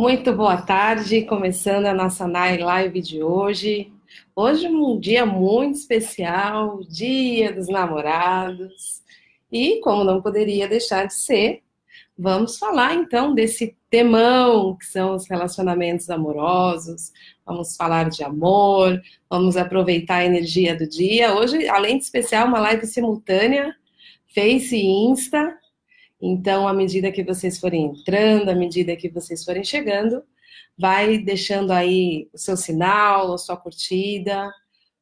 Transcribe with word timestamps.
Muito 0.00 0.32
boa 0.32 0.56
tarde, 0.56 1.26
começando 1.26 1.84
a 1.84 1.92
nossa 1.92 2.26
live 2.26 3.02
de 3.02 3.22
hoje. 3.22 3.92
Hoje 4.34 4.64
é 4.64 4.70
um 4.70 4.98
dia 4.98 5.26
muito 5.26 5.76
especial, 5.76 6.80
Dia 6.88 7.52
dos 7.52 7.68
Namorados. 7.68 9.02
E 9.52 9.78
como 9.80 10.02
não 10.02 10.22
poderia 10.22 10.66
deixar 10.66 11.04
de 11.04 11.12
ser, 11.12 11.62
vamos 12.18 12.56
falar 12.56 12.94
então 12.94 13.34
desse 13.34 13.76
temão 13.90 14.74
que 14.74 14.86
são 14.86 15.14
os 15.14 15.28
relacionamentos 15.28 16.08
amorosos. 16.08 17.12
Vamos 17.44 17.76
falar 17.76 18.08
de 18.08 18.24
amor, 18.24 18.98
vamos 19.28 19.58
aproveitar 19.58 20.16
a 20.16 20.24
energia 20.24 20.74
do 20.74 20.88
dia. 20.88 21.34
Hoje, 21.34 21.68
além 21.68 21.98
de 21.98 22.04
especial, 22.04 22.48
uma 22.48 22.60
live 22.60 22.86
simultânea, 22.86 23.76
Face 24.34 24.74
e 24.74 25.10
Insta. 25.10 25.59
Então, 26.20 26.68
à 26.68 26.72
medida 26.72 27.10
que 27.10 27.24
vocês 27.24 27.58
forem 27.58 27.86
entrando, 27.86 28.50
à 28.50 28.54
medida 28.54 28.96
que 28.96 29.08
vocês 29.08 29.44
forem 29.44 29.64
chegando, 29.64 30.22
vai 30.78 31.18
deixando 31.18 31.72
aí 31.72 32.28
o 32.32 32.38
seu 32.38 32.56
sinal, 32.56 33.32
a 33.32 33.38
sua 33.38 33.56
curtida, 33.56 34.50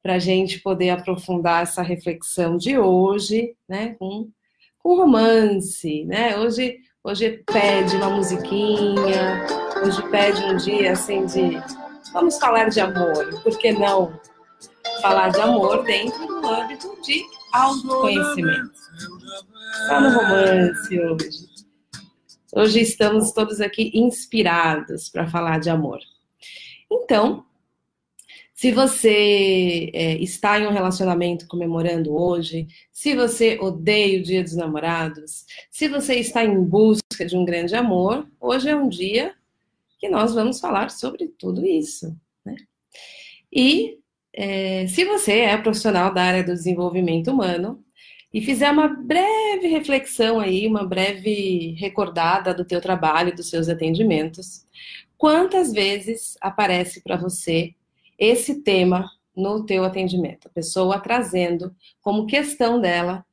para 0.03 0.15
a 0.15 0.19
gente 0.19 0.61
poder 0.61 0.91
aprofundar 0.91 1.63
essa 1.63 1.83
reflexão 1.83 2.57
de 2.57 2.79
hoje, 2.79 3.55
né, 3.69 3.95
com, 3.99 4.31
com 4.79 4.97
romance, 4.97 6.05
né? 6.05 6.39
Hoje, 6.39 6.79
hoje 7.03 7.43
pede 7.47 7.97
uma 7.97 8.11
musiquinha, 8.11 9.45
hoje 9.85 10.03
pede 10.11 10.43
um 10.45 10.57
dia 10.57 10.93
assim 10.93 11.27
de 11.27 11.61
vamos 12.13 12.39
falar 12.39 12.69
de 12.69 12.81
amor, 12.81 13.43
por 13.43 13.59
que 13.59 13.73
não 13.73 14.19
falar 15.03 15.29
de 15.29 15.41
amor 15.41 15.85
dentro 15.85 16.27
do 16.27 16.47
âmbito 16.49 16.97
de 17.03 17.23
autoconhecimento? 17.53 18.79
Está 19.73 20.01
no 20.01 20.11
romance 20.11 21.01
hoje. 21.01 21.47
Hoje 22.53 22.81
estamos 22.81 23.33
todos 23.33 23.61
aqui 23.61 23.91
inspirados 23.95 25.09
para 25.09 25.29
falar 25.29 25.59
de 25.61 25.69
amor. 25.69 25.99
Então, 26.91 27.45
se 28.55 28.73
você 28.73 29.91
é, 29.93 30.15
está 30.17 30.59
em 30.59 30.67
um 30.67 30.73
relacionamento 30.73 31.47
comemorando 31.47 32.15
hoje, 32.15 32.67
se 32.93 33.15
você 33.15 33.59
odeia 33.61 34.19
o 34.19 34.23
Dia 34.23 34.43
dos 34.43 34.57
Namorados, 34.57 35.45
se 35.71 35.87
você 35.89 36.17
está 36.17 36.45
em 36.45 36.63
busca 36.65 37.25
de 37.27 37.37
um 37.37 37.45
grande 37.45 37.77
amor, 37.77 38.27
hoje 38.41 38.69
é 38.69 38.77
um 38.77 38.89
dia 38.89 39.35
que 39.99 40.09
nós 40.09 40.35
vamos 40.35 40.61
falar 40.61 40.91
sobre 40.91 41.29
tudo 41.39 41.65
isso. 41.65 42.17
Né? 42.45 42.57
E 43.53 43.99
é, 44.33 44.87
se 44.87 45.05
você 45.05 45.41
é 45.41 45.57
profissional 45.57 46.13
da 46.13 46.23
área 46.23 46.43
do 46.43 46.53
desenvolvimento 46.53 47.31
humano, 47.31 47.85
e 48.33 48.43
fizer 48.43 48.71
uma 48.71 48.89
breve 48.89 49.69
reflexão 49.69 50.39
aí, 50.39 50.67
uma 50.67 50.85
breve 50.85 51.75
recordada 51.79 52.53
do 52.53 52.65
teu 52.65 52.81
trabalho, 52.81 53.35
dos 53.35 53.49
seus 53.49 53.69
atendimentos, 53.69 54.67
quantas 55.17 55.73
vezes 55.73 56.37
aparece 56.41 57.03
para 57.03 57.17
você 57.17 57.75
esse 58.19 58.63
tema 58.63 59.11
no 59.35 59.65
teu 59.65 59.85
atendimento? 59.85 60.49
A 60.49 60.51
pessoa 60.51 61.01
trazendo 61.01 61.75
como 62.03 62.27
questão 62.27 62.81
dela 62.81 63.25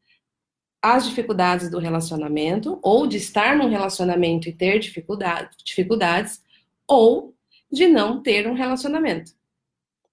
as 0.82 1.08
dificuldades 1.08 1.70
do 1.70 1.80
relacionamento, 1.80 2.80
ou 2.84 3.08
de 3.08 3.18
estar 3.18 3.58
num 3.58 3.68
relacionamento 3.68 4.48
e 4.48 4.54
ter 4.54 4.78
dificuldade, 4.78 5.50
dificuldades, 5.66 6.44
ou 6.88 7.34
de 7.72 7.88
não 7.88 8.22
ter 8.22 8.48
um 8.48 8.54
relacionamento. 8.54 9.32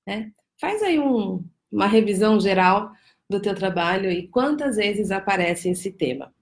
Né? 0.06 0.32
Faz 0.58 0.82
aí 0.82 0.98
um, 0.98 1.44
uma 1.70 1.86
revisão 1.86 2.40
geral 2.40 2.90
do 3.32 3.40
teu 3.40 3.54
trabalho 3.54 4.10
e 4.10 4.28
quantas 4.28 4.76
vezes 4.76 5.10
aparece 5.10 5.70
esse 5.70 5.90
tema. 5.90 6.32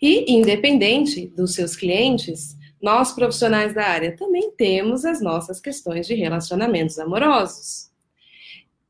E, 0.00 0.32
independente 0.32 1.26
dos 1.26 1.54
seus 1.54 1.74
clientes, 1.74 2.56
nós 2.80 3.12
profissionais 3.12 3.74
da 3.74 3.84
área 3.84 4.16
também 4.16 4.52
temos 4.52 5.04
as 5.04 5.20
nossas 5.20 5.60
questões 5.60 6.06
de 6.06 6.14
relacionamentos 6.14 6.98
amorosos. 6.98 7.90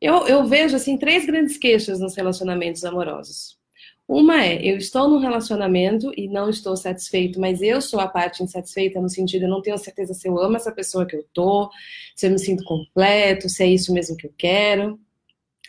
Eu, 0.00 0.27
eu 0.27 0.44
vejo, 0.44 0.77
assim, 0.77 0.97
três 0.97 1.27
grandes 1.27 1.56
queixas 1.56 1.98
nos 1.98 2.14
relacionamentos 2.14 2.84
amorosos. 2.84 3.59
Uma 4.06 4.43
é, 4.43 4.65
eu 4.65 4.78
estou 4.78 5.06
num 5.06 5.19
relacionamento 5.19 6.10
e 6.16 6.28
não 6.28 6.49
estou 6.49 6.75
satisfeito, 6.76 7.38
mas 7.38 7.60
eu 7.60 7.81
sou 7.82 8.00
a 8.00 8.09
parte 8.09 8.43
insatisfeita 8.43 9.00
no 9.03 9.10
sentido, 9.10 9.43
eu 9.43 9.50
não 9.50 9.60
tenho 9.60 9.76
certeza 9.76 10.15
se 10.15 10.26
eu 10.26 10.41
amo 10.41 10.56
essa 10.56 10.72
pessoa 10.72 11.05
que 11.05 11.15
eu 11.15 11.26
tô, 11.34 11.70
se 12.16 12.26
eu 12.26 12.31
me 12.31 12.38
sinto 12.38 12.65
completo, 12.65 13.50
se 13.50 13.62
é 13.62 13.66
isso 13.66 13.93
mesmo 13.93 14.16
que 14.16 14.26
eu 14.26 14.32
quero. 14.37 14.99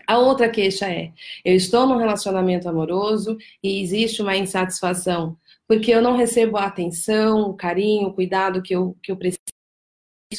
A 0.09 0.18
outra 0.18 0.50
queixa 0.50 0.90
é: 0.90 1.12
eu 1.46 1.53
estou 1.53 1.86
num 1.86 1.97
relacionamento 1.97 2.68
amoroso 2.68 3.38
e 3.62 3.80
existe 3.80 4.24
uma 4.24 4.36
insatisfação 4.36 5.38
porque 5.68 5.92
eu 5.92 6.02
não 6.02 6.18
recebo 6.18 6.58
a 6.58 6.66
atenção, 6.66 7.42
o 7.42 7.53
carinho, 7.53 8.08
o 8.08 8.14
cuidado 8.16 8.59
que 8.59 8.75
eu, 8.75 8.98
que 9.03 9.12
eu 9.12 9.16
preciso, 9.16 9.38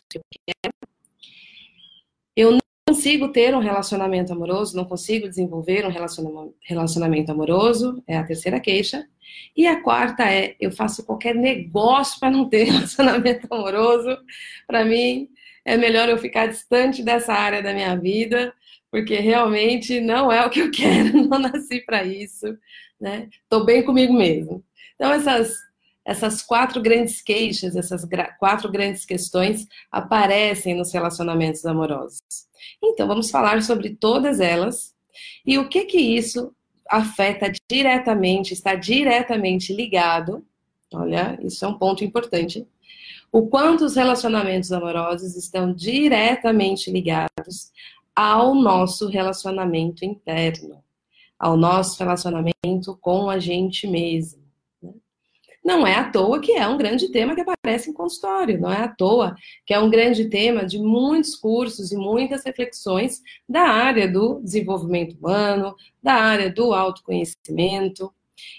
que 0.09 0.19
eu 0.19 0.23
quero. 0.45 0.75
Eu 2.35 2.51
não 2.51 2.61
consigo 2.89 3.29
ter 3.29 3.55
um 3.55 3.61
relacionamento 3.61 4.33
amoroso, 4.33 4.77
não 4.77 4.85
consigo 4.85 5.29
desenvolver 5.29 5.87
um 5.87 5.93
relacionamento 6.61 7.31
amoroso, 7.31 8.03
é 8.09 8.17
a 8.17 8.25
terceira 8.25 8.59
queixa. 8.59 9.07
E 9.57 9.69
a 9.69 9.81
quarta 9.81 10.25
é: 10.29 10.57
eu 10.59 10.73
faço 10.73 11.07
qualquer 11.07 11.37
negócio 11.37 12.19
para 12.19 12.33
não 12.33 12.49
ter 12.49 12.65
relacionamento 12.75 13.47
amoroso. 13.49 14.19
Para 14.67 14.85
mim, 14.85 15.29
é 15.65 15.77
melhor 15.77 16.09
eu 16.09 16.19
ficar 16.19 16.49
distante 16.49 17.05
dessa 17.05 17.33
área 17.33 17.63
da 17.63 17.73
minha 17.73 17.95
vida 17.95 18.53
porque 18.91 19.17
realmente 19.17 20.01
não 20.01 20.31
é 20.31 20.45
o 20.45 20.51
que 20.51 20.61
eu 20.61 20.71
quero, 20.73 21.27
não 21.27 21.39
nasci 21.39 21.81
para 21.81 22.05
isso, 22.05 22.47
né? 23.01 23.29
Tô 23.49 23.65
bem 23.65 23.85
comigo 23.85 24.13
mesmo. 24.13 24.65
Então 24.95 25.13
essas 25.13 25.55
essas 26.03 26.43
quatro 26.43 26.81
grandes 26.81 27.23
queixas, 27.23 27.77
essas 27.77 28.05
quatro 28.39 28.71
grandes 28.71 29.05
questões 29.05 29.67
aparecem 29.93 30.75
nos 30.75 30.93
relacionamentos 30.93 31.65
amorosos. 31.65 32.21
Então 32.83 33.07
vamos 33.07 33.31
falar 33.31 33.63
sobre 33.63 33.91
todas 33.91 34.41
elas 34.41 34.95
e 35.47 35.59
o 35.59 35.69
que 35.69 35.85
que 35.85 35.99
isso 35.99 36.55
afeta 36.89 37.53
diretamente, 37.71 38.53
está 38.53 38.75
diretamente 38.75 39.73
ligado. 39.73 40.45
Olha, 40.93 41.39
isso 41.43 41.65
é 41.65 41.69
um 41.69 41.79
ponto 41.79 42.03
importante. 42.03 42.67
O 43.31 43.47
quanto 43.47 43.85
os 43.85 43.95
relacionamentos 43.95 44.73
amorosos 44.73 45.37
estão 45.37 45.73
diretamente 45.73 46.91
ligados 46.91 47.71
ao 48.15 48.55
nosso 48.55 49.09
relacionamento 49.09 50.05
interno, 50.05 50.83
ao 51.39 51.57
nosso 51.57 51.99
relacionamento 51.99 52.99
com 53.01 53.31
a 53.31 53.39
gente 53.39 53.87
mesmo. 53.87 54.43
Né? 54.83 54.93
Não 55.65 55.87
é 55.87 55.95
à 55.95 56.11
toa 56.11 56.41
que 56.41 56.53
é 56.53 56.67
um 56.67 56.77
grande 56.77 57.11
tema 57.11 57.35
que 57.35 57.41
aparece 57.41 57.91
em 57.91 57.95
consultório, 57.95 58.61
não 58.61 58.71
é 58.71 58.83
à 58.83 58.89
toa 58.89 59.35
que 59.65 59.73
é 59.73 59.79
um 59.79 59.91
grande 59.91 60.29
tema 60.29 60.65
de 60.65 60.79
muitos 60.79 61.35
cursos 61.37 61.93
e 61.93 61.97
muitas 61.97 62.45
reflexões 62.45 63.23
da 63.49 63.63
área 63.63 64.11
do 64.11 64.41
desenvolvimento 64.43 65.17
humano, 65.17 65.75
da 66.03 66.15
área 66.15 66.51
do 66.53 66.75
autoconhecimento. 66.75 68.13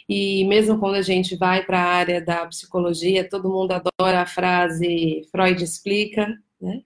E 0.08 0.46
mesmo 0.46 0.80
quando 0.80 0.96
a 0.96 1.02
gente 1.02 1.36
vai 1.36 1.66
para 1.66 1.80
a 1.80 1.94
área 1.94 2.24
da 2.24 2.46
psicologia, 2.46 3.28
todo 3.28 3.50
mundo 3.50 3.72
adora 3.72 4.22
a 4.22 4.28
frase 4.28 5.28
Freud 5.32 5.64
explica, 5.64 6.28
né? 6.60 6.84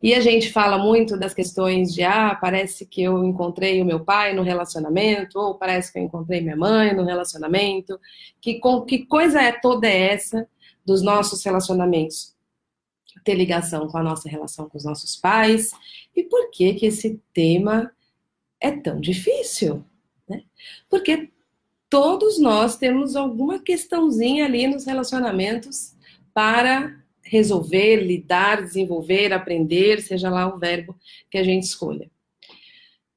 E 0.00 0.14
a 0.14 0.20
gente 0.20 0.52
fala 0.52 0.78
muito 0.78 1.18
das 1.18 1.34
questões 1.34 1.92
de, 1.92 2.04
ah, 2.04 2.36
parece 2.40 2.86
que 2.86 3.02
eu 3.02 3.24
encontrei 3.24 3.82
o 3.82 3.84
meu 3.84 4.04
pai 4.04 4.32
no 4.32 4.42
relacionamento, 4.42 5.38
ou 5.38 5.56
parece 5.56 5.92
que 5.92 5.98
eu 5.98 6.04
encontrei 6.04 6.40
minha 6.40 6.56
mãe 6.56 6.94
no 6.94 7.04
relacionamento. 7.04 7.98
Que, 8.40 8.60
com, 8.60 8.82
que 8.82 9.04
coisa 9.06 9.42
é 9.42 9.50
toda 9.52 9.88
essa 9.88 10.48
dos 10.84 11.02
nossos 11.02 11.44
relacionamentos? 11.44 12.36
Ter 13.24 13.34
ligação 13.34 13.88
com 13.88 13.98
a 13.98 14.02
nossa 14.02 14.28
relação 14.28 14.68
com 14.68 14.78
os 14.78 14.84
nossos 14.84 15.16
pais. 15.16 15.72
E 16.14 16.22
por 16.22 16.50
que 16.52 16.74
que 16.74 16.86
esse 16.86 17.20
tema 17.34 17.90
é 18.60 18.70
tão 18.70 19.00
difícil? 19.00 19.84
Né? 20.28 20.44
Porque 20.88 21.28
todos 21.90 22.38
nós 22.38 22.76
temos 22.76 23.16
alguma 23.16 23.58
questãozinha 23.58 24.44
ali 24.44 24.68
nos 24.68 24.84
relacionamentos 24.84 25.96
para 26.32 26.96
resolver, 27.28 27.96
lidar, 27.96 28.62
desenvolver, 28.62 29.32
aprender, 29.32 30.00
seja 30.02 30.30
lá 30.30 30.52
o 30.52 30.58
verbo 30.58 30.96
que 31.30 31.38
a 31.38 31.44
gente 31.44 31.64
escolha. 31.64 32.10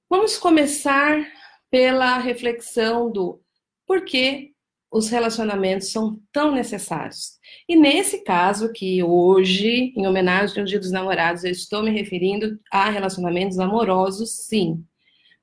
Vamos 0.09 0.37
começar 0.37 1.25
pela 1.69 2.17
reflexão 2.17 3.09
do 3.11 3.41
por 3.87 4.03
que 4.03 4.51
os 4.91 5.07
relacionamentos 5.07 5.89
são 5.89 6.19
tão 6.33 6.51
necessários. 6.51 7.39
E 7.67 7.77
nesse 7.77 8.23
caso, 8.23 8.73
que 8.73 9.01
hoje, 9.01 9.93
em 9.95 10.05
homenagem 10.05 10.59
ao 10.59 10.65
Dia 10.65 10.79
dos 10.79 10.91
Namorados, 10.91 11.45
eu 11.45 11.51
estou 11.51 11.81
me 11.81 11.91
referindo 11.91 12.59
a 12.69 12.89
relacionamentos 12.89 13.57
amorosos, 13.57 14.31
sim. 14.31 14.83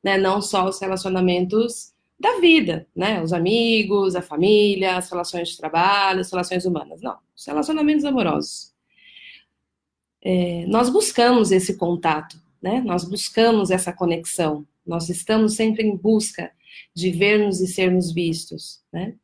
Né? 0.04 0.18
Não 0.18 0.42
só 0.42 0.68
os 0.68 0.78
relacionamentos 0.78 1.94
da 2.18 2.40
vida, 2.40 2.86
né? 2.94 3.22
Os 3.22 3.32
amigos, 3.32 4.16
a 4.16 4.22
família, 4.22 4.96
as 4.96 5.08
relações 5.08 5.50
de 5.50 5.56
trabalho, 5.56 6.20
as 6.20 6.30
relações 6.30 6.64
humanas. 6.64 7.00
Não, 7.00 7.16
os 7.36 7.46
relacionamentos 7.46 8.04
amorosos. 8.04 8.72
É, 10.20 10.66
nós 10.66 10.90
buscamos 10.90 11.52
esse 11.52 11.76
contato, 11.76 12.40
né? 12.60 12.80
Nós 12.80 13.04
buscamos 13.04 13.70
essa 13.70 13.92
conexão. 13.92 14.66
Nós 14.84 15.08
estamos 15.08 15.54
sempre 15.54 15.86
em 15.86 15.96
busca 15.96 16.50
de 16.94 17.10
vermos 17.10 17.60
e 17.60 17.68
sermos 17.68 18.12
vistos, 18.12 18.82
né? 18.92 19.14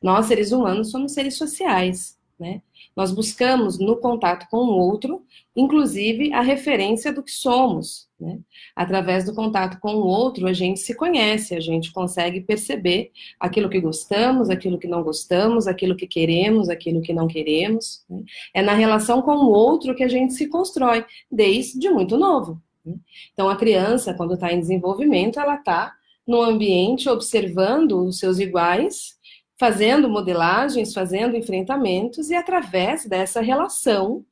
Nós, 0.00 0.26
seres 0.26 0.52
humanos, 0.52 0.90
somos 0.90 1.12
seres 1.12 1.36
sociais, 1.36 2.16
né? 2.38 2.62
Nós 2.94 3.10
buscamos 3.10 3.78
no 3.78 3.96
contato 3.96 4.46
com 4.48 4.58
o 4.58 4.78
outro, 4.78 5.24
inclusive 5.56 6.32
a 6.32 6.40
referência 6.40 7.12
do 7.12 7.22
que 7.22 7.32
somos. 7.32 8.08
Né? 8.24 8.38
Através 8.74 9.24
do 9.24 9.34
contato 9.34 9.78
com 9.78 9.94
o 9.94 10.06
outro, 10.06 10.46
a 10.46 10.52
gente 10.54 10.80
se 10.80 10.94
conhece, 10.94 11.54
a 11.54 11.60
gente 11.60 11.92
consegue 11.92 12.40
perceber 12.40 13.12
aquilo 13.38 13.68
que 13.68 13.78
gostamos, 13.78 14.48
aquilo 14.48 14.78
que 14.78 14.88
não 14.88 15.02
gostamos, 15.02 15.66
aquilo 15.66 15.94
que 15.94 16.06
queremos, 16.06 16.70
aquilo 16.70 17.02
que 17.02 17.12
não 17.12 17.26
queremos. 17.26 18.02
Né? 18.08 18.22
É 18.54 18.62
na 18.62 18.72
relação 18.72 19.20
com 19.20 19.36
o 19.36 19.50
outro 19.50 19.94
que 19.94 20.02
a 20.02 20.08
gente 20.08 20.32
se 20.32 20.48
constrói, 20.48 21.04
desde 21.30 21.90
muito 21.90 22.16
novo. 22.16 22.58
Né? 22.82 22.94
Então, 23.34 23.50
a 23.50 23.56
criança, 23.56 24.14
quando 24.14 24.34
está 24.34 24.50
em 24.50 24.60
desenvolvimento, 24.60 25.38
ela 25.38 25.56
está 25.56 25.92
no 26.26 26.40
ambiente 26.40 27.10
observando 27.10 28.06
os 28.06 28.18
seus 28.18 28.38
iguais 28.38 29.18
fazendo 29.58 30.08
modelagens, 30.08 30.92
fazendo 30.92 31.36
enfrentamentos, 31.36 32.30
e 32.30 32.34
através 32.34 33.04
dessa 33.04 33.40
relação 33.40 34.24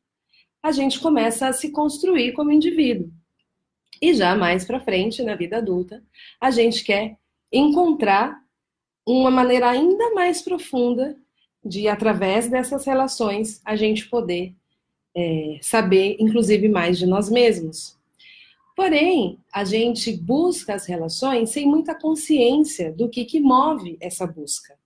a 0.62 0.72
gente 0.72 0.98
começa 1.00 1.48
a 1.48 1.52
se 1.52 1.70
construir 1.70 2.32
como 2.32 2.52
indivíduo. 2.52 3.10
E 4.02 4.12
já 4.14 4.34
mais 4.34 4.64
para 4.64 4.80
frente, 4.80 5.22
na 5.22 5.36
vida 5.36 5.58
adulta, 5.58 6.02
a 6.40 6.50
gente 6.50 6.82
quer 6.82 7.16
encontrar 7.52 8.36
uma 9.06 9.30
maneira 9.30 9.70
ainda 9.70 10.12
mais 10.12 10.42
profunda 10.42 11.16
de, 11.64 11.86
através 11.86 12.48
dessas 12.48 12.84
relações, 12.84 13.62
a 13.64 13.76
gente 13.76 14.08
poder 14.08 14.56
é, 15.16 15.58
saber, 15.62 16.16
inclusive, 16.18 16.68
mais 16.68 16.98
de 16.98 17.06
nós 17.06 17.30
mesmos. 17.30 17.96
Porém, 18.74 19.38
a 19.52 19.64
gente 19.64 20.16
busca 20.16 20.74
as 20.74 20.86
relações 20.86 21.50
sem 21.50 21.64
muita 21.64 21.94
consciência 21.94 22.92
do 22.92 23.08
que, 23.08 23.24
que 23.24 23.38
move 23.38 23.96
essa 24.00 24.26
busca. 24.26 24.76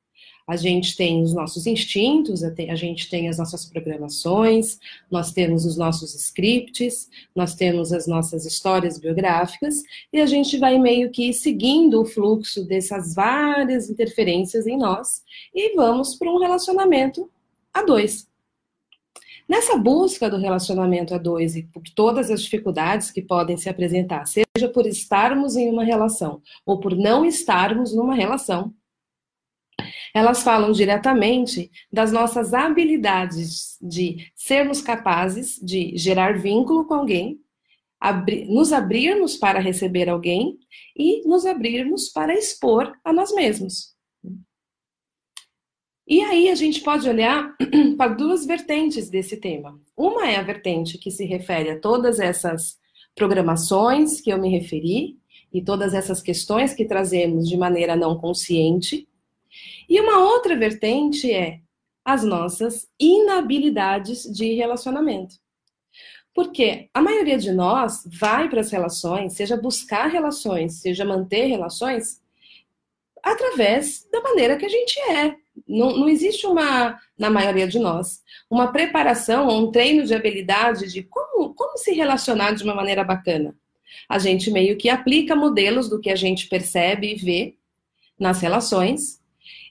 A 0.46 0.54
gente 0.54 0.96
tem 0.96 1.22
os 1.22 1.34
nossos 1.34 1.66
instintos, 1.66 2.44
a 2.44 2.74
gente 2.76 3.10
tem 3.10 3.28
as 3.28 3.38
nossas 3.38 3.64
programações, 3.64 4.78
nós 5.10 5.32
temos 5.32 5.64
os 5.64 5.76
nossos 5.76 6.14
scripts, 6.14 7.08
nós 7.34 7.56
temos 7.56 7.92
as 7.92 8.06
nossas 8.06 8.46
histórias 8.46 8.96
biográficas, 8.96 9.82
e 10.12 10.20
a 10.20 10.26
gente 10.26 10.56
vai 10.56 10.78
meio 10.78 11.10
que 11.10 11.32
seguindo 11.32 12.00
o 12.00 12.04
fluxo 12.04 12.64
dessas 12.64 13.14
várias 13.14 13.90
interferências 13.90 14.68
em 14.68 14.78
nós 14.78 15.24
e 15.52 15.74
vamos 15.74 16.14
para 16.14 16.30
um 16.30 16.38
relacionamento 16.38 17.28
a 17.74 17.82
dois. 17.82 18.28
Nessa 19.48 19.76
busca 19.76 20.28
do 20.28 20.38
relacionamento 20.38 21.14
a 21.14 21.18
dois 21.18 21.54
e 21.54 21.62
por 21.62 21.82
todas 21.94 22.30
as 22.30 22.42
dificuldades 22.42 23.10
que 23.10 23.22
podem 23.22 23.56
se 23.56 23.68
apresentar, 23.68 24.26
seja 24.26 24.68
por 24.72 24.86
estarmos 24.86 25.56
em 25.56 25.70
uma 25.70 25.84
relação 25.84 26.40
ou 26.64 26.80
por 26.80 26.96
não 26.96 27.24
estarmos 27.24 27.94
numa 27.94 28.14
relação, 28.14 28.74
elas 30.14 30.42
falam 30.42 30.72
diretamente 30.72 31.70
das 31.92 32.12
nossas 32.12 32.54
habilidades 32.54 33.76
de 33.80 34.30
sermos 34.34 34.80
capazes 34.80 35.58
de 35.62 35.96
gerar 35.96 36.38
vínculo 36.38 36.86
com 36.86 36.94
alguém, 36.94 37.40
abri 38.00 38.44
nos 38.46 38.72
abrirmos 38.72 39.36
para 39.36 39.58
receber 39.58 40.08
alguém 40.08 40.58
e 40.96 41.26
nos 41.26 41.46
abrirmos 41.46 42.08
para 42.08 42.34
expor 42.34 42.92
a 43.04 43.12
nós 43.12 43.34
mesmos. 43.34 43.96
E 46.08 46.20
aí 46.20 46.48
a 46.48 46.54
gente 46.54 46.82
pode 46.82 47.08
olhar 47.08 47.56
para 47.98 48.14
duas 48.14 48.46
vertentes 48.46 49.10
desse 49.10 49.38
tema. 49.38 49.80
Uma 49.96 50.30
é 50.30 50.36
a 50.36 50.42
vertente 50.42 50.98
que 50.98 51.10
se 51.10 51.24
refere 51.24 51.70
a 51.70 51.80
todas 51.80 52.20
essas 52.20 52.78
programações 53.14 54.20
que 54.20 54.30
eu 54.30 54.38
me 54.38 54.48
referi 54.48 55.18
e 55.52 55.62
todas 55.62 55.94
essas 55.94 56.22
questões 56.22 56.74
que 56.74 56.84
trazemos 56.84 57.48
de 57.48 57.56
maneira 57.56 57.96
não 57.96 58.16
consciente, 58.18 59.08
e 59.88 60.00
uma 60.00 60.18
outra 60.18 60.56
vertente 60.56 61.32
é 61.32 61.60
as 62.04 62.22
nossas 62.22 62.86
inabilidades 63.00 64.22
de 64.22 64.54
relacionamento. 64.54 65.36
Porque 66.34 66.88
a 66.92 67.00
maioria 67.00 67.38
de 67.38 67.50
nós 67.50 68.06
vai 68.20 68.48
para 68.48 68.60
as 68.60 68.70
relações, 68.70 69.32
seja 69.32 69.56
buscar 69.56 70.08
relações, 70.08 70.80
seja 70.80 71.04
manter 71.04 71.46
relações, 71.46 72.20
através 73.22 74.06
da 74.12 74.20
maneira 74.20 74.56
que 74.56 74.66
a 74.66 74.68
gente 74.68 75.00
é. 75.00 75.34
Não, 75.66 75.96
não 75.96 76.08
existe 76.08 76.46
uma, 76.46 77.00
na 77.18 77.30
maioria 77.30 77.66
de 77.66 77.78
nós, 77.78 78.22
uma 78.48 78.70
preparação 78.70 79.48
ou 79.48 79.66
um 79.66 79.72
treino 79.72 80.04
de 80.04 80.14
habilidade 80.14 80.92
de 80.92 81.02
como, 81.02 81.54
como 81.54 81.78
se 81.78 81.92
relacionar 81.92 82.52
de 82.52 82.62
uma 82.62 82.74
maneira 82.74 83.02
bacana. 83.02 83.56
A 84.08 84.18
gente 84.18 84.50
meio 84.50 84.76
que 84.76 84.88
aplica 84.88 85.34
modelos 85.34 85.88
do 85.88 86.00
que 86.00 86.10
a 86.10 86.16
gente 86.16 86.48
percebe 86.48 87.12
e 87.12 87.16
vê 87.16 87.56
nas 88.18 88.40
relações 88.40 89.20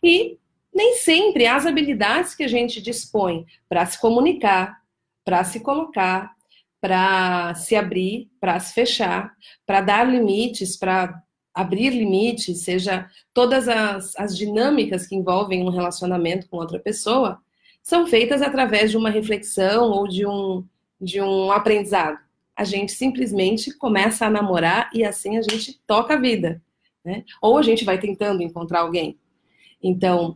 e 0.06 0.38
nem 0.72 0.98
sempre 0.98 1.48
as 1.48 1.66
habilidades 1.66 2.36
que 2.36 2.44
a 2.44 2.48
gente 2.48 2.80
dispõe 2.80 3.44
para 3.68 3.84
se 3.88 4.00
comunicar, 4.00 4.80
para 5.24 5.44
se 5.44 5.62
colocar, 5.62 6.36
para 6.80 7.56
se 7.56 7.76
abrir, 7.76 8.30
para 8.40 8.60
se 8.60 8.72
fechar, 8.76 9.34
para 9.66 9.82
dar 9.82 10.08
limites, 10.08 10.78
para 10.78 11.24
abrir 11.52 11.90
limites, 11.90 12.62
seja 12.62 13.10
todas 13.34 13.68
as, 13.68 14.16
as 14.16 14.38
dinâmicas 14.38 15.08
que 15.08 15.16
envolvem 15.16 15.64
um 15.64 15.72
relacionamento 15.72 16.48
com 16.50 16.58
outra 16.58 16.78
pessoa, 16.78 17.40
são 17.82 18.06
feitas 18.06 18.44
através 18.44 18.92
de 18.92 18.98
uma 18.98 19.10
reflexão 19.10 19.90
ou 19.90 20.08
de 20.08 20.28
um, 20.28 20.64
de 21.02 21.20
um 21.20 21.52
aprendizado. 21.52 22.20
A 22.56 22.64
gente 22.64 22.92
simplesmente 22.92 23.76
começa 23.76 24.28
a 24.28 24.30
namorar 24.30 24.92
e 24.94 25.04
assim 25.04 25.38
a 25.38 25.42
gente 25.42 25.80
toca 25.88 26.14
a 26.14 26.20
vida. 26.20 26.62
Né? 27.04 27.24
Ou 27.42 27.58
a 27.58 27.64
gente 27.64 27.84
vai 27.84 27.98
tentando 27.98 28.44
encontrar 28.44 28.82
alguém. 28.82 29.18
Então, 29.88 30.36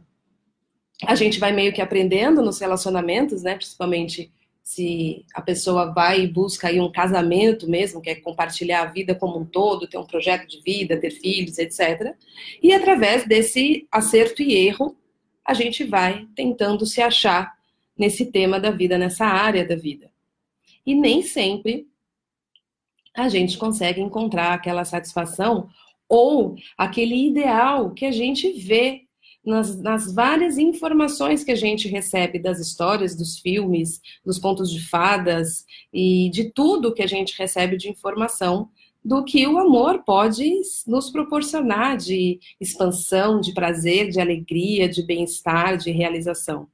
a 1.07 1.15
gente 1.15 1.39
vai 1.39 1.51
meio 1.51 1.73
que 1.73 1.81
aprendendo 1.81 2.43
nos 2.43 2.59
relacionamentos, 2.59 3.41
né? 3.41 3.55
Principalmente 3.55 4.31
se 4.61 5.25
a 5.33 5.41
pessoa 5.41 5.91
vai 5.91 6.21
e 6.21 6.27
busca 6.27 6.67
aí 6.67 6.79
um 6.79 6.91
casamento 6.91 7.67
mesmo, 7.67 7.99
quer 7.99 8.17
compartilhar 8.17 8.83
a 8.83 8.91
vida 8.91 9.15
como 9.15 9.39
um 9.39 9.45
todo, 9.45 9.87
ter 9.87 9.97
um 9.97 10.05
projeto 10.05 10.47
de 10.47 10.61
vida, 10.61 10.99
ter 10.99 11.09
filhos, 11.09 11.57
etc. 11.57 12.15
E 12.61 12.71
através 12.71 13.25
desse 13.27 13.87
acerto 13.91 14.43
e 14.43 14.53
erro, 14.53 14.95
a 15.43 15.55
gente 15.55 15.83
vai 15.83 16.27
tentando 16.35 16.85
se 16.85 17.01
achar 17.01 17.57
nesse 17.97 18.27
tema 18.27 18.59
da 18.59 18.69
vida, 18.69 18.99
nessa 18.99 19.25
área 19.25 19.65
da 19.65 19.75
vida. 19.75 20.11
E 20.85 20.93
nem 20.93 21.23
sempre 21.23 21.87
a 23.15 23.27
gente 23.27 23.57
consegue 23.57 23.99
encontrar 23.99 24.53
aquela 24.53 24.85
satisfação 24.85 25.67
ou 26.07 26.55
aquele 26.77 27.15
ideal 27.27 27.89
que 27.95 28.05
a 28.05 28.11
gente 28.11 28.51
vê 28.51 29.08
nas, 29.45 29.79
nas, 29.81 30.13
várias 30.13 30.57
informações 30.57 31.43
que 31.43 31.51
a 31.51 31.55
gente 31.55 31.87
recebe 31.87 32.39
das 32.39 32.59
histórias, 32.59 33.15
dos 33.15 33.39
filmes, 33.39 34.01
dos 34.25 34.37
contos 34.37 34.71
de 34.71 34.87
fadas 34.87 35.65
e 35.93 36.29
de 36.31 36.51
tudo 36.51 36.93
que 36.93 37.01
a 37.01 37.07
gente 37.07 37.37
recebe 37.37 37.77
de 37.77 37.89
informação 37.89 38.69
do 39.03 39.23
que 39.23 39.47
o 39.47 39.57
amor 39.57 40.03
pode 40.03 40.61
nos 40.85 41.09
proporcionar 41.09 41.97
de 41.97 42.39
expansão, 42.59 43.39
de 43.39 43.53
prazer, 43.53 44.09
de 44.09 44.19
alegria, 44.19 44.89
de 44.89 45.03
bem-estar, 45.03 45.77
de 45.77 45.91
realização. 45.91 46.67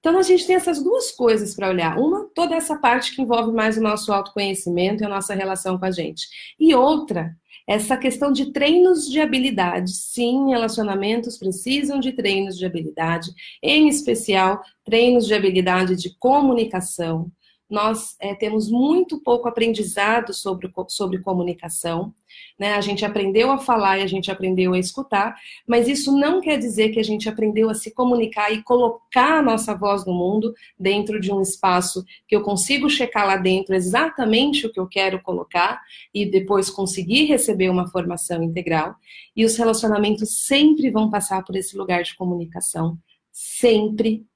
Então 0.00 0.18
a 0.18 0.22
gente 0.22 0.46
tem 0.46 0.56
essas 0.56 0.82
duas 0.82 1.10
coisas 1.12 1.54
para 1.54 1.68
olhar. 1.68 1.98
Uma, 1.98 2.26
toda 2.34 2.54
essa 2.54 2.76
parte 2.76 3.14
que 3.14 3.22
envolve 3.22 3.52
mais 3.52 3.76
o 3.76 3.82
nosso 3.82 4.12
autoconhecimento 4.12 5.02
e 5.02 5.06
a 5.06 5.10
nossa 5.10 5.34
relação 5.34 5.78
com 5.78 5.84
a 5.84 5.90
gente. 5.90 6.26
E 6.58 6.74
outra, 6.74 7.36
essa 7.70 7.96
questão 7.96 8.32
de 8.32 8.52
treinos 8.52 9.08
de 9.08 9.20
habilidade. 9.20 9.92
Sim, 9.92 10.48
relacionamentos 10.48 11.38
precisam 11.38 12.00
de 12.00 12.10
treinos 12.10 12.58
de 12.58 12.66
habilidade, 12.66 13.30
em 13.62 13.86
especial 13.86 14.60
treinos 14.84 15.24
de 15.24 15.34
habilidade 15.34 15.94
de 15.94 16.12
comunicação. 16.18 17.30
Nós 17.70 18.16
é, 18.18 18.34
temos 18.34 18.68
muito 18.68 19.22
pouco 19.22 19.48
aprendizado 19.48 20.34
sobre, 20.34 20.68
sobre 20.88 21.20
comunicação. 21.20 22.12
Né? 22.60 22.74
A 22.74 22.82
gente 22.82 23.06
aprendeu 23.06 23.50
a 23.50 23.56
falar 23.56 23.98
e 23.98 24.02
a 24.02 24.06
gente 24.06 24.30
aprendeu 24.30 24.74
a 24.74 24.78
escutar, 24.78 25.34
mas 25.66 25.88
isso 25.88 26.14
não 26.14 26.42
quer 26.42 26.58
dizer 26.58 26.90
que 26.90 27.00
a 27.00 27.02
gente 27.02 27.26
aprendeu 27.26 27.70
a 27.70 27.74
se 27.74 27.90
comunicar 27.90 28.52
e 28.52 28.62
colocar 28.62 29.38
a 29.38 29.42
nossa 29.42 29.74
voz 29.74 30.04
no 30.04 30.12
mundo 30.12 30.52
dentro 30.78 31.18
de 31.18 31.32
um 31.32 31.40
espaço 31.40 32.04
que 32.28 32.36
eu 32.36 32.42
consigo 32.42 32.90
checar 32.90 33.26
lá 33.26 33.38
dentro 33.38 33.74
exatamente 33.74 34.66
o 34.66 34.70
que 34.70 34.78
eu 34.78 34.86
quero 34.86 35.22
colocar 35.22 35.80
e 36.12 36.26
depois 36.26 36.68
conseguir 36.68 37.24
receber 37.24 37.70
uma 37.70 37.88
formação 37.88 38.42
integral. 38.42 38.94
E 39.34 39.42
os 39.42 39.56
relacionamentos 39.56 40.44
sempre 40.44 40.90
vão 40.90 41.08
passar 41.08 41.42
por 41.42 41.56
esse 41.56 41.78
lugar 41.78 42.02
de 42.02 42.14
comunicação. 42.14 42.98
Sempre. 43.32 44.26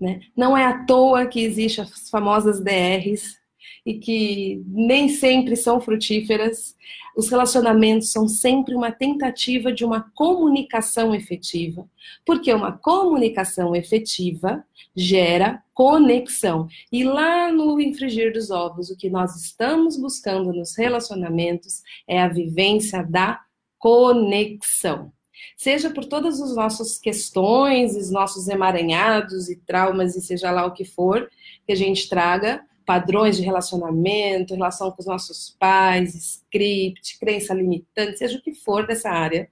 Né? 0.00 0.18
Não 0.36 0.56
é 0.56 0.64
à 0.64 0.84
toa 0.84 1.26
que 1.26 1.44
existem 1.44 1.84
as 1.84 2.10
famosas 2.10 2.60
DRs, 2.60 3.38
e 3.84 3.94
que 3.94 4.62
nem 4.66 5.08
sempre 5.08 5.56
são 5.56 5.80
frutíferas. 5.80 6.76
Os 7.16 7.28
relacionamentos 7.28 8.12
são 8.12 8.28
sempre 8.28 8.74
uma 8.74 8.92
tentativa 8.92 9.72
de 9.72 9.84
uma 9.84 10.10
comunicação 10.14 11.14
efetiva, 11.14 11.88
porque 12.24 12.52
uma 12.52 12.72
comunicação 12.72 13.74
efetiva 13.74 14.64
gera 14.94 15.62
conexão. 15.74 16.68
E 16.92 17.04
lá 17.04 17.50
no 17.52 17.80
infringir 17.80 18.32
dos 18.32 18.50
ovos, 18.50 18.90
o 18.90 18.96
que 18.96 19.10
nós 19.10 19.36
estamos 19.36 19.96
buscando 19.96 20.52
nos 20.52 20.76
relacionamentos 20.76 21.82
é 22.06 22.20
a 22.20 22.28
vivência 22.28 23.02
da 23.02 23.40
conexão. 23.78 25.12
Seja 25.56 25.90
por 25.90 26.04
todas 26.04 26.40
as 26.40 26.54
nossas 26.54 26.98
questões, 26.98 27.96
os 27.96 28.10
nossos 28.10 28.48
emaranhados 28.48 29.48
e 29.48 29.56
traumas, 29.56 30.16
e 30.16 30.20
seja 30.20 30.50
lá 30.50 30.66
o 30.66 30.72
que 30.72 30.84
for, 30.84 31.30
que 31.66 31.72
a 31.72 31.76
gente 31.76 32.08
traga 32.08 32.64
padrões 32.88 33.36
de 33.36 33.42
relacionamento, 33.42 34.54
relação 34.54 34.90
com 34.90 35.02
os 35.02 35.06
nossos 35.06 35.54
pais, 35.58 36.14
script, 36.14 37.18
crença 37.18 37.52
limitante, 37.52 38.16
seja 38.16 38.38
o 38.38 38.40
que 38.40 38.54
for 38.54 38.86
dessa 38.86 39.10
área, 39.10 39.50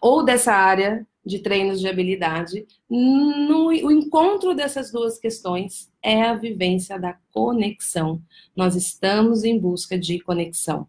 ou 0.00 0.24
dessa 0.24 0.54
área 0.54 1.06
de 1.22 1.40
treinos 1.40 1.78
de 1.78 1.86
habilidade, 1.86 2.66
no, 2.88 3.66
o 3.66 3.92
encontro 3.92 4.54
dessas 4.54 4.90
duas 4.90 5.18
questões 5.18 5.92
é 6.02 6.22
a 6.22 6.34
vivência 6.34 6.98
da 6.98 7.18
conexão. 7.30 8.22
Nós 8.56 8.74
estamos 8.74 9.44
em 9.44 9.58
busca 9.58 9.98
de 9.98 10.18
conexão. 10.18 10.88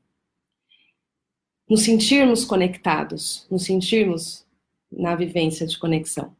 Nos 1.69 1.83
sentirmos 1.83 2.45
conectados, 2.45 3.45
nos 3.51 3.65
sentirmos 3.65 4.45
na 4.89 5.13
vivência 5.13 5.67
de 5.67 5.77
conexão. 5.77 6.33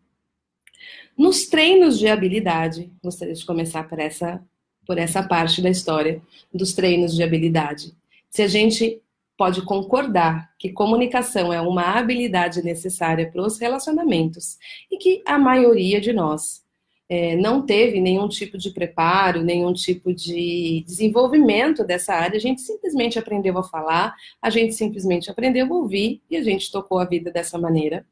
Nos 1.18 1.48
treinos 1.48 2.00
de 2.00 2.08
habilidade, 2.08 2.90
gostaria 3.04 3.34
de 3.34 3.46
começar 3.46 3.90
por 3.90 4.00
essa, 4.00 4.42
por 4.86 4.98
essa 4.98 5.24
parte 5.24 5.62
da 5.62 5.70
história 5.70 6.22
dos 6.54 6.74
treinos 6.74 7.16
de 7.16 7.24
habilidade. 7.24 7.94
Se 8.30 8.42
a 8.42 8.48
gente 8.48 9.02
pode 9.38 9.64
concordar 9.64 10.52
que 10.60 10.72
comunicação 10.72 11.52
é 11.52 11.60
uma 11.60 11.98
habilidade 11.98 12.62
necessária 12.64 13.30
para 13.32 13.42
os 13.42 13.58
relacionamentos 13.58 14.58
e 14.92 14.98
que 14.98 15.24
a 15.26 15.40
maioria 15.40 16.00
de 16.00 16.14
nós 16.14 16.62
é, 17.10 17.36
não 17.36 17.66
teve 17.66 18.00
nenhum 18.00 18.30
tipo 18.30 18.58
de 18.58 18.72
preparo, 18.72 19.42
nenhum 19.42 19.74
tipo 19.74 20.14
de 20.14 20.82
desenvolvimento 20.88 21.84
dessa 21.84 22.14
área, 22.14 22.38
a 22.38 22.40
gente 22.40 22.62
simplesmente 22.62 23.20
aprendeu 23.20 23.58
a 23.58 23.64
falar, 23.64 24.16
a 24.42 24.50
gente 24.50 24.74
simplesmente 24.76 25.30
aprendeu 25.30 25.66
a 25.66 25.76
ouvir 25.76 26.22
e 26.30 26.38
a 26.38 26.44
gente 26.44 26.72
tocou 26.72 27.00
a 27.00 27.06
vida 27.06 27.30
dessa 27.30 27.58
maneira. 27.58 28.06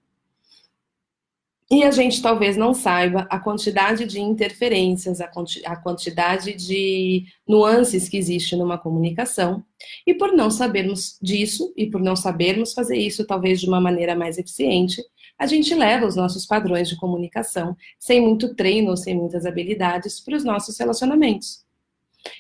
E 1.72 1.84
a 1.84 1.92
gente 1.92 2.20
talvez 2.20 2.58
não 2.58 2.74
saiba 2.74 3.28
a 3.30 3.40
quantidade 3.40 4.06
de 4.06 4.20
interferências, 4.20 5.22
a, 5.22 5.28
quanti 5.28 5.62
a 5.64 5.76
quantidade 5.76 6.56
de 6.56 7.26
nuances 7.48 8.10
que 8.10 8.18
existe 8.18 8.56
numa 8.56 8.76
comunicação. 8.76 9.64
E 10.06 10.16
por 10.16 10.34
não 10.34 10.50
sabermos 10.50 11.20
disso, 11.22 11.72
e 11.78 11.86
por 11.86 12.02
não 12.02 12.16
sabermos 12.16 12.74
fazer 12.74 12.98
isso 12.98 13.26
talvez 13.26 13.62
de 13.62 13.68
uma 13.68 13.80
maneira 13.80 14.16
mais 14.16 14.40
eficiente, 14.40 15.00
a 15.38 15.46
gente 15.46 15.76
leva 15.76 16.08
os 16.08 16.16
nossos 16.16 16.46
padrões 16.46 16.90
de 16.90 16.98
comunicação, 16.98 17.78
sem 18.00 18.20
muito 18.20 18.56
treino 18.56 18.90
ou 18.90 18.98
sem 18.98 19.16
muitas 19.16 19.46
habilidades, 19.46 20.20
para 20.20 20.36
os 20.36 20.44
nossos 20.44 20.76
relacionamentos. 20.78 21.64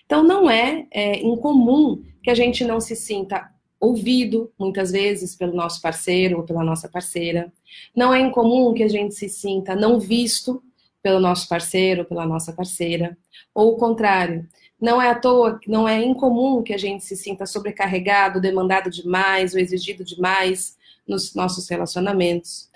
Então 0.05 0.23
não 0.23 0.49
é, 0.49 0.87
é 0.91 1.21
incomum 1.21 2.03
que 2.23 2.31
a 2.31 2.35
gente 2.35 2.65
não 2.65 2.81
se 2.81 2.95
sinta 2.95 3.47
ouvido, 3.79 4.51
muitas 4.59 4.91
vezes, 4.91 5.35
pelo 5.35 5.55
nosso 5.55 5.81
parceiro 5.81 6.37
ou 6.37 6.43
pela 6.43 6.63
nossa 6.63 6.89
parceira. 6.89 7.51
Não 7.95 8.13
é 8.13 8.19
incomum 8.19 8.73
que 8.73 8.83
a 8.83 8.87
gente 8.87 9.15
se 9.15 9.29
sinta 9.29 9.75
não 9.75 9.99
visto 9.99 10.61
pelo 11.01 11.19
nosso 11.19 11.47
parceiro 11.47 12.01
ou 12.01 12.05
pela 12.05 12.25
nossa 12.25 12.51
parceira. 12.51 13.17
Ou 13.53 13.73
o 13.73 13.77
contrário, 13.77 14.47
não 14.79 15.01
é 15.01 15.09
à 15.09 15.15
toa, 15.15 15.59
não 15.67 15.87
é 15.87 16.03
incomum 16.03 16.61
que 16.61 16.73
a 16.73 16.77
gente 16.77 17.03
se 17.03 17.15
sinta 17.15 17.45
sobrecarregado, 17.45 18.41
demandado 18.41 18.89
demais 18.89 19.53
ou 19.53 19.59
exigido 19.59 20.03
demais 20.03 20.77
nos 21.07 21.33
nossos 21.33 21.67
relacionamentos. 21.69 22.69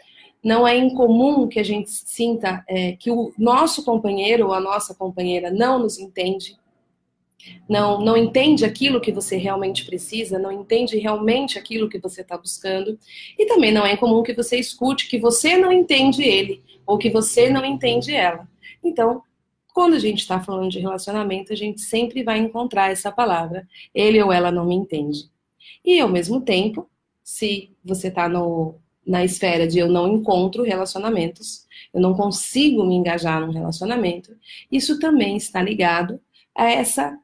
Não 0.43 0.67
é 0.67 0.75
incomum 0.75 1.47
que 1.47 1.59
a 1.59 1.63
gente 1.63 1.89
sinta 1.89 2.63
é, 2.67 2.93
que 2.93 3.09
o 3.09 3.33
nosso 3.37 3.83
companheiro 3.85 4.47
ou 4.47 4.53
a 4.53 4.59
nossa 4.59 4.93
companheira 4.93 5.49
não 5.49 5.79
nos 5.79 5.97
entende, 5.97 6.57
não, 7.67 8.01
não 8.01 8.17
entende 8.17 8.65
aquilo 8.65 9.01
que 9.01 9.11
você 9.11 9.37
realmente 9.37 9.85
precisa, 9.85 10.39
não 10.39 10.51
entende 10.51 10.97
realmente 10.97 11.57
aquilo 11.57 11.89
que 11.89 11.99
você 11.99 12.21
está 12.21 12.37
buscando. 12.37 12.97
E 13.37 13.45
também 13.45 13.71
não 13.71 13.85
é 13.85 13.95
comum 13.97 14.23
que 14.23 14.33
você 14.33 14.57
escute 14.57 15.07
que 15.07 15.19
você 15.19 15.57
não 15.57 15.71
entende 15.71 16.23
ele 16.23 16.61
ou 16.85 16.97
que 16.97 17.09
você 17.09 17.49
não 17.49 17.63
entende 17.63 18.13
ela. 18.13 18.47
Então, 18.83 19.21
quando 19.73 19.95
a 19.95 19.99
gente 19.99 20.19
está 20.19 20.39
falando 20.39 20.69
de 20.69 20.79
relacionamento, 20.79 21.51
a 21.51 21.55
gente 21.55 21.81
sempre 21.81 22.23
vai 22.23 22.37
encontrar 22.37 22.91
essa 22.91 23.11
palavra. 23.11 23.67
Ele 23.93 24.21
ou 24.21 24.31
ela 24.31 24.51
não 24.51 24.65
me 24.65 24.75
entende. 24.75 25.29
E 25.83 25.99
ao 25.99 26.09
mesmo 26.09 26.41
tempo, 26.41 26.89
se 27.23 27.71
você 27.83 28.09
está 28.09 28.29
na 29.05 29.23
esfera 29.23 29.67
de 29.67 29.79
eu 29.79 29.89
não 29.89 30.07
encontro 30.07 30.63
relacionamentos, 30.63 31.65
eu 31.93 32.01
não 32.01 32.13
consigo 32.13 32.85
me 32.85 32.95
engajar 32.95 33.41
num 33.41 33.51
relacionamento, 33.51 34.35
isso 34.71 34.99
também 34.99 35.37
está 35.37 35.61
ligado 35.61 36.19
a 36.55 36.69
essa 36.69 37.17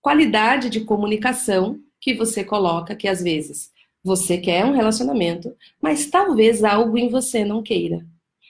qualidade 0.00 0.70
de 0.70 0.80
comunicação 0.80 1.80
que 2.00 2.14
você 2.14 2.42
coloca, 2.42 2.96
que 2.96 3.06
às 3.06 3.22
vezes 3.22 3.70
você 4.02 4.38
quer 4.38 4.64
um 4.64 4.72
relacionamento, 4.72 5.54
mas 5.80 6.08
talvez 6.08 6.64
algo 6.64 6.96
em 6.96 7.10
você 7.10 7.44
não 7.44 7.62
queira. 7.62 8.06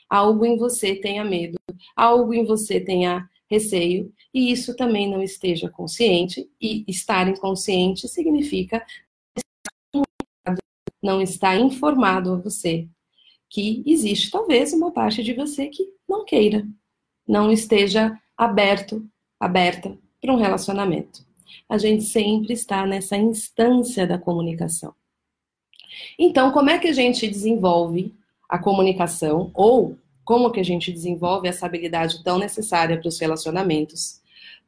Algo 0.08 0.44
em 0.44 0.56
você 0.56 0.94
tenha 0.94 1.24
medo, 1.24 1.58
algo 1.94 2.32
em 2.32 2.44
você 2.44 2.80
tenha 2.80 3.28
receio, 3.48 4.12
e 4.32 4.52
isso 4.52 4.76
também 4.76 5.10
não 5.10 5.20
esteja 5.20 5.68
consciente, 5.68 6.48
e 6.60 6.84
estar 6.86 7.28
inconsciente 7.28 8.06
significa 8.06 8.84
não 11.02 11.20
estar 11.20 11.56
informado 11.58 12.34
a 12.34 12.36
você 12.36 12.86
que 13.48 13.82
existe 13.84 14.30
talvez 14.30 14.72
uma 14.72 14.92
parte 14.92 15.24
de 15.24 15.32
você 15.32 15.66
que 15.66 15.88
não 16.08 16.24
queira, 16.24 16.64
não 17.26 17.50
esteja 17.50 18.16
aberto, 18.36 19.04
aberta 19.40 19.98
para 20.20 20.32
um 20.32 20.36
relacionamento 20.36 21.24
a 21.68 21.78
gente 21.78 22.04
sempre 22.04 22.52
está 22.52 22.86
nessa 22.86 23.16
instância 23.16 24.06
da 24.06 24.18
comunicação. 24.18 24.94
Então, 26.18 26.52
como 26.52 26.70
é 26.70 26.78
que 26.78 26.88
a 26.88 26.92
gente 26.92 27.26
desenvolve 27.26 28.14
a 28.48 28.58
comunicação 28.58 29.50
ou 29.54 29.96
como 30.24 30.50
que 30.50 30.60
a 30.60 30.64
gente 30.64 30.92
desenvolve 30.92 31.48
essa 31.48 31.66
habilidade 31.66 32.22
tão 32.22 32.38
necessária 32.38 32.98
para 32.98 33.08
os 33.08 33.18
relacionamentos? 33.18 34.19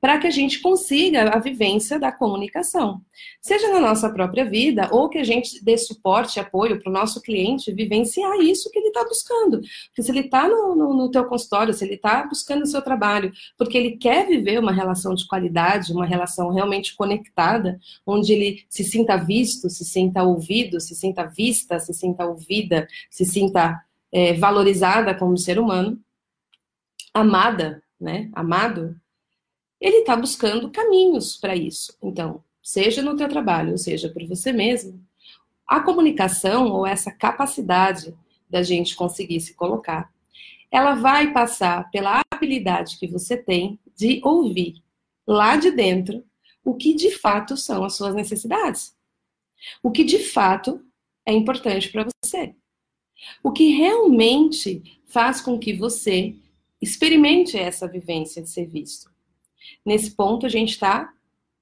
Para 0.02 0.18
que 0.18 0.26
a 0.26 0.30
gente 0.30 0.61
consiga 0.61 1.30
a 1.30 1.38
vivência 1.38 1.97
da 1.97 2.11
comunicação. 2.11 3.00
Seja 3.40 3.73
na 3.73 3.78
nossa 3.78 4.11
própria 4.11 4.44
vida, 4.44 4.88
ou 4.90 5.09
que 5.09 5.16
a 5.16 5.23
gente 5.23 5.64
dê 5.64 5.78
suporte 5.78 6.40
apoio 6.40 6.82
para 6.82 6.90
o 6.90 6.92
nosso 6.92 7.23
cliente 7.23 7.73
vivenciar 7.73 8.37
isso 8.40 8.68
que 8.68 8.80
ele 8.80 8.88
está 8.88 9.04
buscando. 9.04 9.61
Porque 9.61 10.02
se 10.02 10.11
ele 10.11 10.23
está 10.23 10.49
no, 10.49 10.75
no, 10.75 10.92
no 10.92 11.09
teu 11.09 11.25
consultório, 11.26 11.73
se 11.73 11.85
ele 11.85 11.94
está 11.94 12.26
buscando 12.26 12.62
o 12.62 12.66
seu 12.66 12.82
trabalho, 12.82 13.32
porque 13.56 13.78
ele 13.78 13.92
quer 13.92 14.26
viver 14.26 14.59
uma 14.59 14.73
relação 14.73 15.14
de 15.14 15.25
qualidade, 15.25 15.92
uma 15.92 16.04
relação 16.04 16.50
realmente 16.50 16.97
conectada, 16.97 17.78
onde 18.04 18.32
ele 18.32 18.64
se 18.68 18.82
sinta 18.82 19.16
visto, 19.16 19.71
se 19.71 19.85
sinta 19.85 20.25
ouvido, 20.25 20.80
se 20.80 20.97
sinta 20.97 21.26
vista, 21.26 21.78
se 21.78 21.94
sinta 21.94 22.26
ouvida, 22.26 22.88
se 23.09 23.25
sinta 23.25 23.80
é, 24.11 24.35
valorizada 24.35 25.14
como 25.14 25.38
ser 25.38 25.61
humano, 25.61 25.97
amada, 27.14 27.80
né? 28.00 28.28
Amado, 28.32 29.00
ele 29.82 29.98
está 29.98 30.14
buscando 30.14 30.70
caminhos 30.70 31.36
para 31.36 31.56
isso. 31.56 31.98
Então, 32.00 32.42
seja 32.62 33.02
no 33.02 33.16
teu 33.16 33.28
trabalho, 33.28 33.72
ou 33.72 33.78
seja 33.78 34.08
por 34.08 34.24
você 34.26 34.52
mesmo, 34.52 35.04
a 35.66 35.80
comunicação 35.80 36.68
ou 36.68 36.86
essa 36.86 37.10
capacidade 37.10 38.14
da 38.48 38.62
gente 38.62 38.94
conseguir 38.94 39.40
se 39.40 39.54
colocar, 39.54 40.12
ela 40.70 40.94
vai 40.94 41.32
passar 41.32 41.90
pela 41.90 42.22
habilidade 42.30 42.96
que 42.98 43.08
você 43.08 43.36
tem 43.36 43.78
de 43.96 44.20
ouvir 44.22 44.82
lá 45.26 45.56
de 45.56 45.70
dentro 45.72 46.24
o 46.64 46.74
que 46.74 46.94
de 46.94 47.10
fato 47.10 47.56
são 47.56 47.84
as 47.84 47.96
suas 47.96 48.14
necessidades. 48.14 48.96
O 49.82 49.90
que 49.90 50.04
de 50.04 50.18
fato 50.18 50.80
é 51.26 51.32
importante 51.32 51.90
para 51.90 52.06
você. 52.24 52.54
O 53.42 53.50
que 53.50 53.70
realmente 53.70 55.00
faz 55.06 55.40
com 55.40 55.58
que 55.58 55.72
você 55.72 56.36
experimente 56.80 57.56
essa 57.56 57.86
vivência 57.86 58.42
de 58.42 58.48
ser 58.48 58.66
visto. 58.66 59.12
Nesse 59.85 60.14
ponto, 60.14 60.47
a 60.47 60.49
gente 60.49 60.71
está 60.71 61.12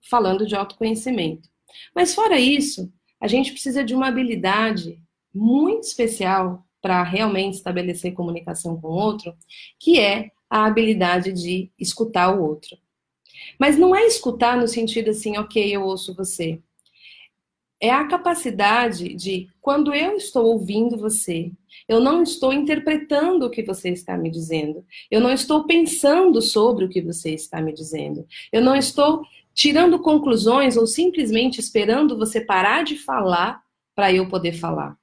falando 0.09 0.47
de 0.47 0.55
autoconhecimento. 0.55 1.49
Mas 1.95 2.15
fora 2.15 2.39
isso, 2.39 2.93
a 3.21 3.29
gente 3.29 3.53
precisa 3.53 3.85
de 3.85 3.95
uma 3.95 4.09
habilidade 4.09 5.01
muito 5.35 5.85
especial 5.85 6.67
para 6.81 7.03
realmente 7.03 7.55
estabelecer 7.55 8.15
comunicação 8.15 8.81
com 8.81 8.89
o 8.89 8.93
outro, 8.93 9.35
que 9.79 10.01
é 10.01 10.31
a 10.49 10.65
habilidade 10.65 11.33
de 11.33 11.71
escutar 11.79 12.35
o 12.35 12.43
outro. 12.43 12.77
Mas 13.59 13.79
não 13.79 13.95
é 13.95 14.07
escutar 14.07 14.57
no 14.57 14.67
sentido 14.67 15.11
assim, 15.11 15.37
ok, 15.39 15.75
eu 15.75 15.83
ouço 15.83 16.15
você. 16.15 16.61
É 17.81 17.91
a 17.91 18.07
capacidade 18.07 19.15
de, 19.15 19.49
quando 19.61 19.95
eu 19.95 20.17
estou 20.17 20.45
ouvindo 20.47 20.99
você, 20.99 21.51
eu 21.89 21.99
não 21.99 22.23
estou 22.23 22.53
interpretando 22.53 23.47
o 23.47 23.51
que 23.51 23.63
você 23.63 23.89
está 23.89 24.19
me 24.19 24.31
dizendo. 24.31 24.85
Eu 25.11 25.21
não 25.21 25.33
estou 25.33 25.65
pensando 25.65 26.43
sobre 26.43 26.85
o 26.85 26.89
que 26.89 27.01
você 27.01 27.31
está 27.31 27.61
me 27.61 27.73
dizendo. 27.73 28.27
Eu 28.53 28.61
não 28.61 28.77
estou 28.77 29.23
tirando 29.55 29.99
conclusões 29.99 30.77
ou 30.77 30.87
simplesmente 30.87 31.59
esperando 31.59 32.19
você 32.19 32.41
parar 32.41 32.85
de 32.85 32.97
falar 32.97 33.63
para 33.95 34.13
eu 34.13 34.29
poder 34.29 34.53
falar. 34.53 34.97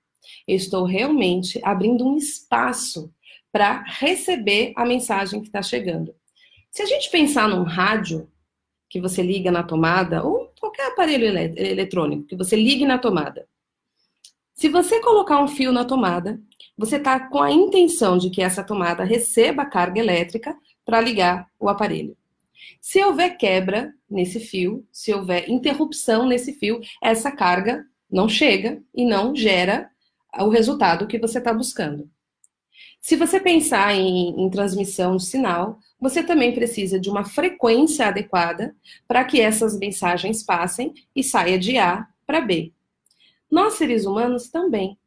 Eu 0.47 0.55
estou 0.55 0.85
realmente 0.85 1.59
abrindo 1.63 2.05
um 2.05 2.15
espaço 2.15 3.11
para 3.51 3.83
receber 3.83 4.73
a 4.75 4.85
mensagem 4.85 5.41
que 5.41 5.47
está 5.47 5.61
chegando. 5.61 6.13
Se 6.69 6.83
a 6.83 6.85
gente 6.85 7.09
pensar 7.09 7.49
num 7.49 7.63
rádio 7.63 8.29
que 8.89 9.01
você 9.01 9.21
liga 9.21 9.51
na 9.51 9.63
tomada, 9.63 10.23
ou 10.23 10.46
qualquer 10.59 10.87
aparelho 10.87 11.25
eletrônico 11.57 12.27
que 12.27 12.35
você 12.35 12.55
ligue 12.55 12.85
na 12.85 12.97
tomada, 12.97 13.47
Se 14.53 14.69
você 14.69 14.99
colocar 15.01 15.39
um 15.39 15.47
fio 15.47 15.71
na 15.71 15.85
tomada, 15.85 16.41
você 16.75 16.95
está 16.95 17.19
com 17.19 17.43
a 17.43 17.51
intenção 17.51 18.17
de 18.17 18.31
que 18.31 18.41
essa 18.41 18.63
tomada 18.63 19.03
receba 19.03 19.63
carga 19.65 19.99
elétrica 19.99 20.57
para 20.83 20.99
ligar 20.99 21.47
o 21.59 21.69
aparelho. 21.69 22.17
Se 22.81 23.03
houver 23.03 23.37
quebra 23.37 23.93
nesse 24.09 24.39
fio, 24.39 24.83
se 24.91 25.13
houver 25.13 25.47
interrupção 25.47 26.25
nesse 26.25 26.53
fio, 26.53 26.81
essa 27.03 27.31
carga 27.31 27.85
não 28.09 28.27
chega 28.27 28.81
e 28.95 29.05
não 29.05 29.35
gera 29.35 29.91
o 30.39 30.49
resultado 30.49 31.05
que 31.05 31.19
você 31.19 31.37
está 31.37 31.53
buscando. 31.53 32.09
Se 33.07 33.15
você 33.15 33.39
pensar 33.39 33.95
em, 33.95 34.37
em, 34.37 34.49
transmissão 34.49 35.15
de 35.15 35.25
sinal, 35.25 35.79
você 35.97 36.21
também 36.21 36.53
precisa 36.53 36.99
de 36.99 37.09
uma 37.09 37.23
frequência 37.23 38.05
adequada 38.05 38.75
para 39.07 39.23
que 39.23 39.39
essas 39.39 39.79
mensagens 39.79 40.43
passem 40.43 40.93
e 41.15 41.23
saia 41.23 41.57
de 41.57 41.77
A 41.77 42.05
para 42.25 42.41
B. 42.41 42.73
Nós, 43.49 43.75
seres 43.75 44.05
humanos, 44.05 44.49
também. 44.49 44.97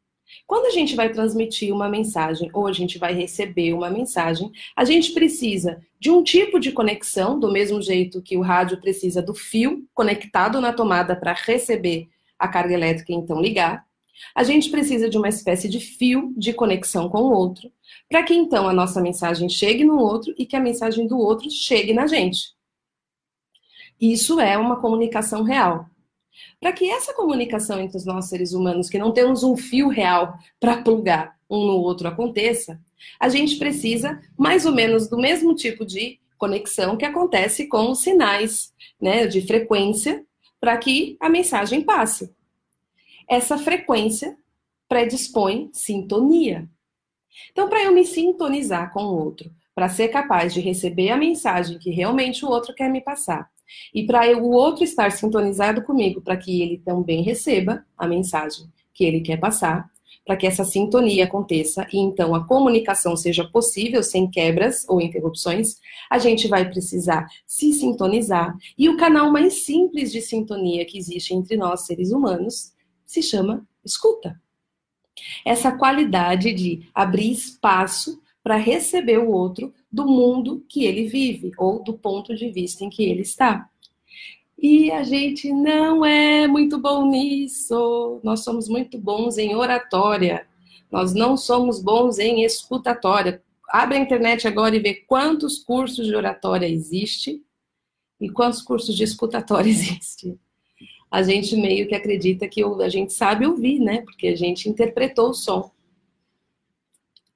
Quando 0.47 0.65
a 0.65 0.71
gente 0.71 0.95
vai 0.95 1.11
transmitir 1.11 1.71
uma 1.71 1.87
mensagem 1.87 2.49
ou 2.55 2.65
a 2.65 2.73
gente 2.73 2.97
vai 2.97 3.13
receber 3.13 3.71
uma 3.71 3.91
mensagem, 3.91 4.51
a 4.75 4.83
gente 4.83 5.11
precisa 5.11 5.79
de 5.99 6.09
um 6.09 6.23
tipo 6.23 6.59
de 6.59 6.71
conexão, 6.71 7.39
do 7.39 7.51
mesmo 7.51 7.79
jeito 7.83 8.19
que 8.19 8.35
o 8.35 8.41
rádio 8.41 8.81
precisa 8.81 9.21
do 9.21 9.35
fio 9.35 9.87
conectado 9.93 10.59
na 10.59 10.73
tomada 10.73 11.15
para 11.15 11.33
receber 11.33 12.09
a 12.39 12.47
carga 12.47 12.73
elétrica 12.73 13.11
e 13.11 13.15
então 13.15 13.39
ligar. 13.39 13.85
A 14.35 14.43
gente 14.43 14.69
precisa 14.69 15.09
de 15.09 15.17
uma 15.17 15.29
espécie 15.29 15.67
de 15.67 15.79
fio 15.79 16.33
de 16.37 16.53
conexão 16.53 17.09
com 17.09 17.21
o 17.21 17.31
outro, 17.31 17.71
para 18.09 18.23
que 18.23 18.33
então 18.33 18.67
a 18.67 18.73
nossa 18.73 19.01
mensagem 19.01 19.49
chegue 19.49 19.83
no 19.83 19.97
outro 19.97 20.33
e 20.37 20.45
que 20.45 20.55
a 20.55 20.59
mensagem 20.59 21.07
do 21.07 21.17
outro 21.17 21.49
chegue 21.49 21.93
na 21.93 22.07
gente. 22.07 22.53
Isso 23.99 24.39
é 24.39 24.57
uma 24.57 24.79
comunicação 24.79 25.43
real. 25.43 25.85
Para 26.59 26.71
que 26.71 26.89
essa 26.89 27.13
comunicação 27.13 27.79
entre 27.79 27.97
os 27.97 28.05
nossos 28.05 28.29
seres 28.29 28.53
humanos, 28.53 28.89
que 28.89 28.97
não 28.97 29.11
temos 29.11 29.43
um 29.43 29.55
fio 29.55 29.89
real 29.89 30.37
para 30.59 30.81
plugar 30.81 31.37
um 31.49 31.67
no 31.67 31.73
outro, 31.73 32.07
aconteça, 32.07 32.79
a 33.19 33.29
gente 33.29 33.57
precisa 33.57 34.19
mais 34.37 34.65
ou 34.65 34.71
menos 34.71 35.07
do 35.07 35.17
mesmo 35.17 35.53
tipo 35.53 35.85
de 35.85 36.19
conexão 36.37 36.97
que 36.97 37.05
acontece 37.05 37.67
com 37.67 37.91
os 37.91 38.01
sinais 38.01 38.73
né, 38.99 39.27
de 39.27 39.41
frequência 39.41 40.25
para 40.59 40.77
que 40.77 41.17
a 41.19 41.29
mensagem 41.29 41.81
passe. 41.81 42.33
Essa 43.31 43.57
frequência 43.57 44.35
predispõe 44.89 45.69
sintonia. 45.71 46.69
Então, 47.49 47.69
para 47.69 47.81
eu 47.81 47.93
me 47.93 48.03
sintonizar 48.03 48.91
com 48.91 49.05
o 49.05 49.23
outro, 49.23 49.49
para 49.73 49.87
ser 49.87 50.09
capaz 50.09 50.53
de 50.53 50.59
receber 50.59 51.11
a 51.11 51.17
mensagem 51.17 51.79
que 51.79 51.91
realmente 51.91 52.43
o 52.43 52.49
outro 52.49 52.75
quer 52.75 52.89
me 52.89 52.99
passar, 52.99 53.49
e 53.93 54.05
para 54.05 54.37
o 54.37 54.51
outro 54.51 54.83
estar 54.83 55.13
sintonizado 55.13 55.81
comigo, 55.81 56.19
para 56.19 56.35
que 56.35 56.61
ele 56.61 56.79
também 56.79 57.21
receba 57.21 57.85
a 57.97 58.05
mensagem 58.05 58.65
que 58.93 59.05
ele 59.05 59.21
quer 59.21 59.37
passar, 59.37 59.89
para 60.25 60.35
que 60.35 60.45
essa 60.45 60.65
sintonia 60.65 61.23
aconteça 61.23 61.87
e 61.93 61.99
então 61.99 62.35
a 62.35 62.45
comunicação 62.45 63.15
seja 63.15 63.47
possível 63.47 64.03
sem 64.03 64.29
quebras 64.29 64.85
ou 64.89 64.99
interrupções, 64.99 65.77
a 66.09 66.19
gente 66.19 66.49
vai 66.49 66.69
precisar 66.69 67.29
se 67.47 67.71
sintonizar. 67.71 68.53
E 68.77 68.89
o 68.89 68.97
canal 68.97 69.31
mais 69.31 69.63
simples 69.63 70.11
de 70.11 70.21
sintonia 70.21 70.83
que 70.83 70.97
existe 70.97 71.33
entre 71.33 71.55
nós 71.55 71.85
seres 71.85 72.11
humanos 72.11 72.73
se 73.11 73.21
chama 73.21 73.67
escuta. 73.83 74.39
Essa 75.45 75.71
qualidade 75.71 76.53
de 76.53 76.87
abrir 76.93 77.31
espaço 77.31 78.21
para 78.41 78.55
receber 78.55 79.19
o 79.19 79.29
outro 79.29 79.73
do 79.91 80.07
mundo 80.07 80.65
que 80.69 80.85
ele 80.85 81.07
vive 81.07 81.51
ou 81.57 81.83
do 81.83 81.93
ponto 81.93 82.33
de 82.33 82.49
vista 82.49 82.85
em 82.85 82.89
que 82.89 83.03
ele 83.03 83.21
está. 83.21 83.69
E 84.57 84.91
a 84.91 85.03
gente 85.03 85.51
não 85.51 86.05
é 86.05 86.47
muito 86.47 86.77
bom 86.77 87.05
nisso. 87.05 88.21
Nós 88.23 88.43
somos 88.43 88.69
muito 88.69 88.97
bons 88.97 89.37
em 89.37 89.55
oratória. 89.55 90.47
Nós 90.89 91.13
não 91.13 91.35
somos 91.35 91.81
bons 91.81 92.17
em 92.17 92.43
escutatória. 92.43 93.43
Abre 93.69 93.97
a 93.97 94.01
internet 94.01 94.47
agora 94.47 94.75
e 94.75 94.79
vê 94.79 94.93
quantos 94.93 95.59
cursos 95.59 96.07
de 96.07 96.15
oratória 96.15 96.67
existe 96.67 97.43
e 98.19 98.29
quantos 98.29 98.61
cursos 98.61 98.95
de 98.95 99.03
escutatória 99.03 99.67
existe. 99.69 100.39
A 101.11 101.21
gente 101.21 101.55
meio 101.57 101.87
que 101.87 101.93
acredita 101.93 102.47
que 102.47 102.63
a 102.63 102.89
gente 102.89 103.11
sabe 103.11 103.45
ouvir, 103.45 103.79
né? 103.79 104.01
Porque 104.01 104.27
a 104.27 104.35
gente 104.35 104.69
interpretou 104.69 105.31
o 105.31 105.33
som. 105.33 105.69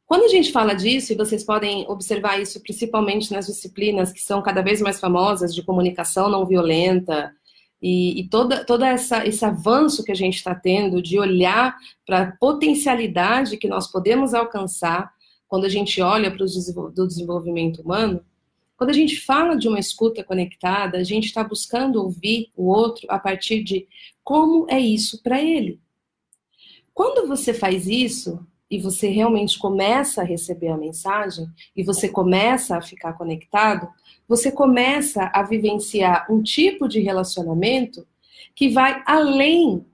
Quando 0.05 0.23
a 0.23 0.27
gente 0.29 0.51
fala 0.51 0.73
disso, 0.73 1.11
e 1.11 1.15
vocês 1.15 1.43
podem 1.43 1.85
observar 1.89 2.39
isso 2.39 2.61
principalmente 2.61 3.33
nas 3.33 3.47
disciplinas 3.47 4.13
que 4.13 4.21
são 4.21 4.41
cada 4.41 4.61
vez 4.61 4.79
mais 4.79 4.99
famosas 4.99 5.53
de 5.53 5.63
comunicação 5.63 6.29
não 6.29 6.45
violenta, 6.45 7.33
e, 7.81 8.21
e 8.21 8.29
toda, 8.29 8.63
toda 8.63 8.87
essa, 8.87 9.27
esse 9.27 9.43
avanço 9.43 10.03
que 10.03 10.11
a 10.11 10.15
gente 10.15 10.35
está 10.35 10.55
tendo 10.55 11.01
de 11.01 11.19
olhar 11.19 11.75
para 12.05 12.21
a 12.21 12.31
potencialidade 12.37 13.57
que 13.57 13.67
nós 13.67 13.91
podemos 13.91 14.33
alcançar 14.33 15.11
quando 15.47 15.65
a 15.65 15.69
gente 15.69 16.01
olha 16.01 16.31
para 16.31 16.43
o 16.43 17.07
desenvolvimento 17.07 17.81
humano, 17.81 18.23
quando 18.77 18.89
a 18.89 18.93
gente 18.93 19.19
fala 19.21 19.55
de 19.57 19.67
uma 19.67 19.79
escuta 19.79 20.23
conectada, 20.23 20.97
a 20.97 21.03
gente 21.03 21.25
está 21.25 21.43
buscando 21.43 22.01
ouvir 22.01 22.51
o 22.55 22.65
outro 22.67 23.05
a 23.09 23.17
partir 23.17 23.63
de 23.63 23.87
como 24.23 24.65
é 24.69 24.79
isso 24.79 25.21
para 25.23 25.41
ele. 25.41 25.79
Quando 26.93 27.27
você 27.27 27.53
faz 27.53 27.87
isso, 27.87 28.45
e 28.69 28.79
você 28.79 29.07
realmente 29.07 29.57
começa 29.59 30.21
a 30.21 30.25
receber 30.25 30.69
a 30.69 30.77
mensagem 30.77 31.47
e 31.75 31.83
você 31.83 32.09
começa 32.09 32.77
a 32.77 32.81
ficar 32.81 33.13
conectado, 33.13 33.87
você 34.27 34.51
começa 34.51 35.29
a 35.33 35.43
vivenciar 35.43 36.25
um 36.31 36.41
tipo 36.41 36.87
de 36.87 36.99
relacionamento 36.99 38.07
que 38.55 38.69
vai 38.69 39.03
além 39.05 39.85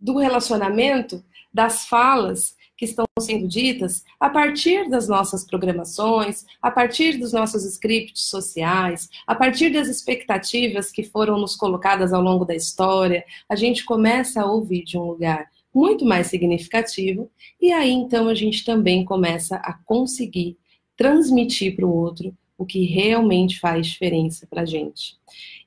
do 0.00 0.18
relacionamento 0.18 1.24
das 1.52 1.86
falas 1.86 2.56
que 2.76 2.84
estão 2.84 3.04
sendo 3.20 3.46
ditas 3.46 4.04
a 4.18 4.28
partir 4.28 4.88
das 4.88 5.08
nossas 5.08 5.44
programações, 5.44 6.44
a 6.60 6.70
partir 6.70 7.18
dos 7.18 7.32
nossos 7.32 7.64
scripts 7.64 8.24
sociais, 8.24 9.08
a 9.26 9.34
partir 9.34 9.70
das 9.70 9.88
expectativas 9.88 10.90
que 10.90 11.04
foram 11.04 11.38
nos 11.38 11.56
colocadas 11.56 12.12
ao 12.12 12.22
longo 12.22 12.44
da 12.44 12.54
história, 12.54 13.24
a 13.48 13.54
gente 13.54 13.84
começa 13.84 14.42
a 14.42 14.46
ouvir 14.50 14.84
de 14.84 14.98
um 14.98 15.04
lugar 15.04 15.48
muito 15.74 16.04
mais 16.04 16.28
significativo, 16.28 17.30
e 17.60 17.72
aí 17.72 17.90
então 17.90 18.28
a 18.28 18.34
gente 18.34 18.64
também 18.64 19.04
começa 19.04 19.56
a 19.56 19.72
conseguir 19.84 20.56
transmitir 20.96 21.74
para 21.74 21.86
o 21.86 21.92
outro 21.92 22.36
o 22.56 22.64
que 22.64 22.84
realmente 22.84 23.58
faz 23.58 23.88
diferença 23.88 24.46
para 24.46 24.62
a 24.62 24.64
gente. 24.64 25.16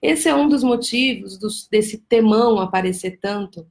Esse 0.01 0.29
é 0.29 0.35
um 0.35 0.47
dos 0.47 0.63
motivos 0.63 1.37
dos, 1.37 1.67
desse 1.67 1.97
temão 1.97 2.59
aparecer 2.59 3.19
tanto, 3.19 3.67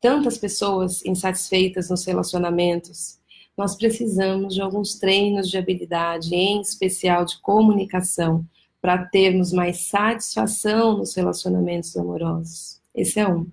tantas 0.00 0.38
pessoas 0.38 1.04
insatisfeitas 1.04 1.90
nos 1.90 2.04
relacionamentos. 2.04 3.18
Nós 3.56 3.74
precisamos 3.74 4.54
de 4.54 4.60
alguns 4.60 4.98
treinos 4.98 5.48
de 5.48 5.56
habilidade, 5.56 6.34
em 6.34 6.60
especial 6.60 7.24
de 7.24 7.40
comunicação, 7.40 8.44
para 8.80 9.06
termos 9.06 9.52
mais 9.52 9.88
satisfação 9.88 10.98
nos 10.98 11.14
relacionamentos 11.14 11.96
amorosos. 11.96 12.80
Esse 12.94 13.18
é 13.18 13.28
um. 13.28 13.46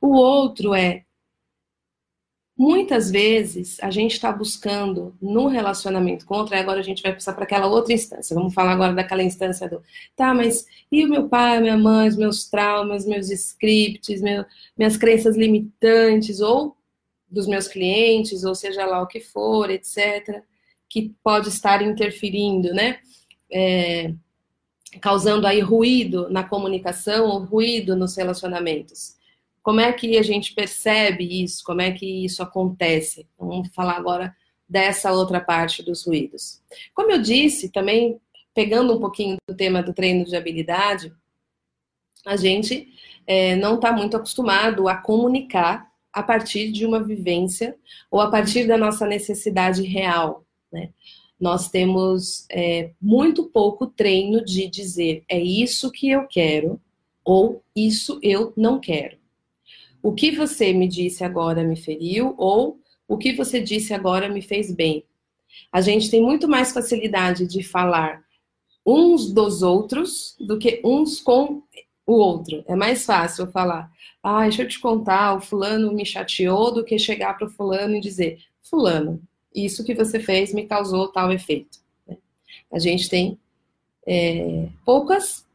O 0.00 0.14
outro 0.14 0.74
é 0.74 1.04
Muitas 2.56 3.10
vezes 3.10 3.78
a 3.82 3.90
gente 3.90 4.12
está 4.12 4.30
buscando 4.30 5.16
no 5.20 5.48
relacionamento 5.48 6.26
contra, 6.26 6.56
e 6.56 6.60
agora 6.60 6.80
a 6.80 6.82
gente 6.82 7.02
vai 7.02 7.12
passar 7.12 7.32
para 7.32 7.44
aquela 7.44 7.66
outra 7.66 7.94
instância. 7.94 8.34
Vamos 8.34 8.52
falar 8.52 8.72
agora 8.72 8.92
daquela 8.92 9.22
instância 9.22 9.68
do, 9.68 9.82
tá, 10.14 10.34
mas 10.34 10.66
e 10.90 11.04
o 11.04 11.08
meu 11.08 11.28
pai, 11.28 11.60
minha 11.60 11.78
mãe, 11.78 12.08
os 12.08 12.16
meus 12.16 12.48
traumas, 12.48 13.06
meus 13.06 13.30
scripts, 13.30 14.20
meu, 14.20 14.44
minhas 14.76 14.96
crenças 14.96 15.36
limitantes, 15.36 16.40
ou 16.40 16.76
dos 17.32 17.46
meus 17.46 17.66
clientes, 17.66 18.44
ou 18.44 18.54
seja 18.54 18.84
lá 18.84 19.00
o 19.00 19.06
que 19.06 19.18
for, 19.18 19.70
etc., 19.70 20.42
que 20.88 21.14
pode 21.24 21.48
estar 21.48 21.80
interferindo, 21.80 22.74
né? 22.74 22.98
É, 23.50 24.12
causando 25.00 25.46
aí 25.46 25.60
ruído 25.60 26.28
na 26.28 26.44
comunicação 26.44 27.26
ou 27.26 27.38
ruído 27.44 27.96
nos 27.96 28.14
relacionamentos. 28.14 29.16
Como 29.62 29.80
é 29.80 29.92
que 29.92 30.18
a 30.18 30.22
gente 30.22 30.54
percebe 30.54 31.42
isso? 31.44 31.62
Como 31.64 31.80
é 31.80 31.92
que 31.92 32.24
isso 32.24 32.42
acontece? 32.42 33.28
Vamos 33.38 33.68
falar 33.72 33.96
agora 33.96 34.34
dessa 34.68 35.12
outra 35.12 35.40
parte 35.40 35.82
dos 35.82 36.04
ruídos. 36.04 36.60
Como 36.94 37.12
eu 37.12 37.22
disse, 37.22 37.70
também 37.70 38.20
pegando 38.52 38.94
um 38.94 39.00
pouquinho 39.00 39.36
do 39.48 39.54
tema 39.54 39.82
do 39.82 39.94
treino 39.94 40.24
de 40.24 40.34
habilidade, 40.34 41.12
a 42.26 42.36
gente 42.36 42.88
é, 43.26 43.54
não 43.56 43.76
está 43.76 43.92
muito 43.92 44.16
acostumado 44.16 44.88
a 44.88 44.96
comunicar 44.96 45.90
a 46.12 46.22
partir 46.22 46.72
de 46.72 46.84
uma 46.84 47.02
vivência 47.02 47.76
ou 48.10 48.20
a 48.20 48.30
partir 48.30 48.66
da 48.66 48.76
nossa 48.76 49.06
necessidade 49.06 49.82
real. 49.82 50.44
Né? 50.72 50.90
Nós 51.40 51.70
temos 51.70 52.46
é, 52.50 52.90
muito 53.00 53.44
pouco 53.44 53.86
treino 53.86 54.44
de 54.44 54.68
dizer 54.68 55.24
é 55.28 55.38
isso 55.38 55.90
que 55.90 56.10
eu 56.10 56.26
quero 56.26 56.80
ou 57.24 57.62
isso 57.74 58.18
eu 58.22 58.52
não 58.56 58.80
quero 58.80 59.21
o 60.02 60.12
que 60.12 60.32
você 60.32 60.72
me 60.72 60.88
disse 60.88 61.22
agora 61.22 61.62
me 61.62 61.76
feriu 61.76 62.34
ou 62.36 62.80
o 63.06 63.16
que 63.16 63.32
você 63.34 63.60
disse 63.60 63.94
agora 63.94 64.28
me 64.28 64.42
fez 64.42 64.72
bem. 64.72 65.04
A 65.70 65.80
gente 65.80 66.10
tem 66.10 66.22
muito 66.22 66.48
mais 66.48 66.72
facilidade 66.72 67.46
de 67.46 67.62
falar 67.62 68.22
uns 68.84 69.32
dos 69.32 69.62
outros 69.62 70.36
do 70.40 70.58
que 70.58 70.80
uns 70.84 71.20
com 71.20 71.62
o 72.06 72.12
outro. 72.14 72.64
É 72.66 72.74
mais 72.74 73.04
fácil 73.04 73.46
falar, 73.46 73.90
ah, 74.22 74.42
deixa 74.42 74.62
eu 74.62 74.68
te 74.68 74.80
contar, 74.80 75.34
o 75.34 75.40
fulano 75.40 75.92
me 75.92 76.04
chateou, 76.04 76.72
do 76.72 76.84
que 76.84 76.98
chegar 76.98 77.34
para 77.34 77.46
o 77.46 77.50
fulano 77.50 77.94
e 77.94 78.00
dizer, 78.00 78.40
fulano, 78.62 79.22
isso 79.54 79.84
que 79.84 79.94
você 79.94 80.18
fez 80.18 80.52
me 80.52 80.66
causou 80.66 81.08
tal 81.08 81.30
efeito. 81.30 81.78
Né? 82.06 82.16
A 82.72 82.78
gente 82.78 83.08
tem 83.08 83.38
é, 84.06 84.68
poucas, 84.84 85.46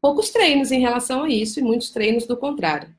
poucos 0.00 0.30
treinos 0.30 0.70
em 0.70 0.80
relação 0.80 1.22
a 1.22 1.28
isso 1.28 1.60
e 1.60 1.62
muitos 1.62 1.90
treinos 1.90 2.26
do 2.26 2.36
contrário. 2.36 2.95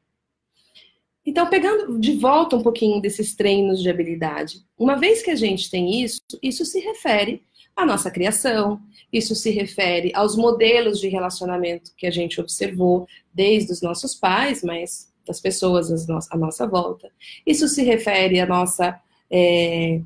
Então, 1.27 1.45
pegando 1.45 1.99
de 1.99 2.13
volta 2.13 2.55
um 2.55 2.63
pouquinho 2.63 3.01
desses 3.01 3.35
treinos 3.35 3.83
de 3.83 3.89
habilidade, 3.89 4.65
uma 4.79 4.95
vez 4.95 5.21
que 5.21 5.29
a 5.29 5.35
gente 5.35 5.69
tem 5.69 6.01
isso, 6.01 6.21
isso 6.41 6.63
se 6.63 6.79
refere 6.79 7.43
à 7.75 7.85
nossa 7.85 8.09
criação, 8.09 8.79
isso 9.11 9.35
se 9.35 9.51
refere 9.51 10.09
aos 10.15 10.37
modelos 10.37 11.01
de 11.01 11.09
relacionamento 11.09 11.91
que 11.97 12.07
a 12.07 12.11
gente 12.11 12.39
observou 12.39 13.05
desde 13.33 13.73
os 13.73 13.81
nossos 13.81 14.15
pais, 14.15 14.63
mas 14.63 15.11
das 15.27 15.41
pessoas 15.41 15.91
à 16.31 16.37
nossa 16.37 16.65
volta. 16.65 17.11
Isso 17.45 17.67
se 17.67 17.83
refere 17.83 18.39
à 18.39 18.45
nossa 18.45 18.97
é, 19.29 19.99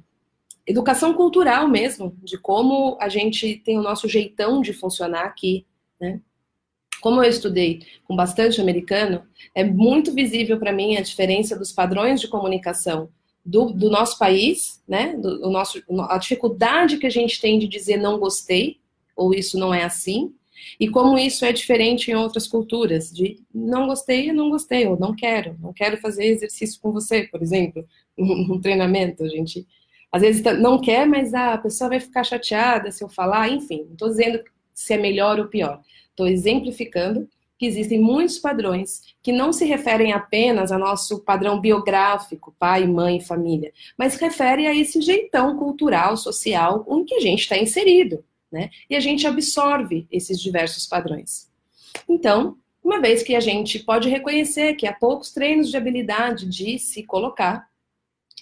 educação 0.65 1.13
cultural 1.13 1.67
mesmo, 1.67 2.17
de 2.23 2.35
como 2.35 2.97
a 2.99 3.09
gente 3.09 3.57
tem 3.57 3.77
o 3.77 3.83
nosso 3.83 4.09
jeitão 4.09 4.59
de 4.59 4.73
funcionar 4.73 5.25
aqui, 5.25 5.67
né? 5.99 6.19
Como 7.01 7.21
eu 7.21 7.29
estudei 7.29 7.81
com 8.05 8.15
bastante 8.15 8.61
americano, 8.61 9.23
é 9.53 9.63
muito 9.63 10.13
visível 10.13 10.57
para 10.59 10.71
mim 10.71 10.95
a 10.95 11.01
diferença 11.01 11.57
dos 11.57 11.71
padrões 11.71 12.21
de 12.21 12.27
comunicação 12.27 13.09
do, 13.43 13.73
do 13.73 13.89
nosso 13.89 14.17
país, 14.17 14.81
né? 14.87 15.15
Do, 15.15 15.49
nosso, 15.49 15.81
a 16.09 16.17
dificuldade 16.17 16.97
que 16.97 17.07
a 17.07 17.11
gente 17.11 17.41
tem 17.41 17.59
de 17.59 17.67
dizer 17.67 17.97
não 17.97 18.19
gostei, 18.19 18.77
ou 19.15 19.33
isso 19.33 19.57
não 19.57 19.73
é 19.73 19.83
assim, 19.83 20.33
e 20.79 20.87
como 20.87 21.17
isso 21.17 21.43
é 21.43 21.51
diferente 21.51 22.11
em 22.11 22.15
outras 22.15 22.47
culturas, 22.47 23.11
de 23.11 23.39
não 23.53 23.87
gostei, 23.87 24.31
não 24.31 24.49
gostei, 24.49 24.87
ou 24.87 24.97
não 24.97 25.15
quero, 25.15 25.57
não 25.59 25.73
quero 25.73 25.97
fazer 25.97 26.25
exercício 26.25 26.79
com 26.81 26.91
você, 26.91 27.23
por 27.23 27.41
exemplo, 27.41 27.85
um 28.17 28.59
treinamento, 28.59 29.23
a 29.23 29.27
gente 29.27 29.67
às 30.11 30.21
vezes 30.21 30.43
não 30.59 30.79
quer, 30.79 31.07
mas 31.07 31.33
ah, 31.33 31.53
a 31.53 31.57
pessoa 31.57 31.89
vai 31.89 31.99
ficar 31.99 32.23
chateada 32.23 32.91
se 32.91 33.01
eu 33.03 33.07
falar, 33.07 33.49
enfim, 33.49 33.85
não 33.85 33.93
estou 33.93 34.09
dizendo 34.09 34.43
se 34.81 34.93
é 34.93 34.97
melhor 34.97 35.39
ou 35.39 35.47
pior. 35.47 35.81
Estou 36.09 36.27
exemplificando 36.27 37.27
que 37.61 37.65
existem 37.67 37.99
muitos 37.99 38.39
padrões 38.39 39.01
que 39.21 39.31
não 39.31 39.53
se 39.53 39.65
referem 39.65 40.11
apenas 40.13 40.71
ao 40.71 40.79
nosso 40.79 41.19
padrão 41.19 41.61
biográfico, 41.61 42.55
pai, 42.57 42.87
mãe, 42.87 43.21
família, 43.21 43.71
mas 43.95 44.15
refere 44.15 44.65
a 44.65 44.75
esse 44.75 44.99
jeitão 44.99 45.55
cultural, 45.57 46.17
social, 46.17 46.83
em 46.89 47.05
que 47.05 47.13
a 47.13 47.19
gente 47.19 47.41
está 47.41 47.55
inserido, 47.55 48.25
né? 48.51 48.71
E 48.89 48.95
a 48.95 48.99
gente 48.99 49.27
absorve 49.27 50.07
esses 50.11 50.41
diversos 50.41 50.87
padrões. 50.87 51.51
Então, 52.09 52.57
uma 52.83 52.99
vez 52.99 53.21
que 53.21 53.35
a 53.35 53.39
gente 53.39 53.77
pode 53.77 54.09
reconhecer 54.09 54.73
que 54.73 54.87
há 54.87 54.93
poucos 54.93 55.31
treinos 55.31 55.69
de 55.69 55.77
habilidade 55.77 56.49
de 56.49 56.79
se 56.79 57.03
colocar 57.03 57.67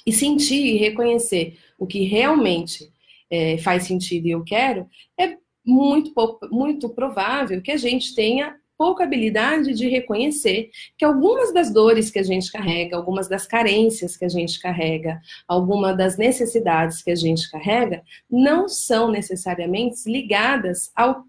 e 0.06 0.14
sentir 0.14 0.66
e 0.66 0.78
reconhecer 0.78 1.58
o 1.78 1.86
que 1.86 2.04
realmente 2.04 2.90
é, 3.30 3.58
faz 3.58 3.84
sentido 3.84 4.28
e 4.28 4.32
eu 4.32 4.44
quero, 4.44 4.88
é 5.18 5.38
muito, 5.70 6.14
pouco, 6.14 6.48
muito 6.50 6.90
provável 6.90 7.62
que 7.62 7.72
a 7.72 7.78
gente 7.78 8.16
tenha 8.16 8.56
pouca 8.78 9.04
habilidade 9.04 9.74
de 9.74 9.90
reconhecer 9.90 10.72
que 10.98 11.04
algumas 11.04 11.54
das 11.54 11.72
dores 11.72 12.10
que 12.10 12.18
a 12.18 12.24
gente 12.24 12.50
carrega, 12.50 12.96
algumas 12.96 13.28
das 13.28 13.46
carências 13.46 14.16
que 14.16 14.24
a 14.24 14.30
gente 14.30 14.58
carrega, 14.60 15.20
algumas 15.46 15.98
das 15.98 16.18
necessidades 16.18 17.04
que 17.04 17.12
a 17.12 17.16
gente 17.16 17.52
carrega, 17.52 18.02
não 18.32 18.70
são 18.70 19.12
necessariamente 19.12 20.10
ligadas 20.10 20.92
ao 20.96 21.26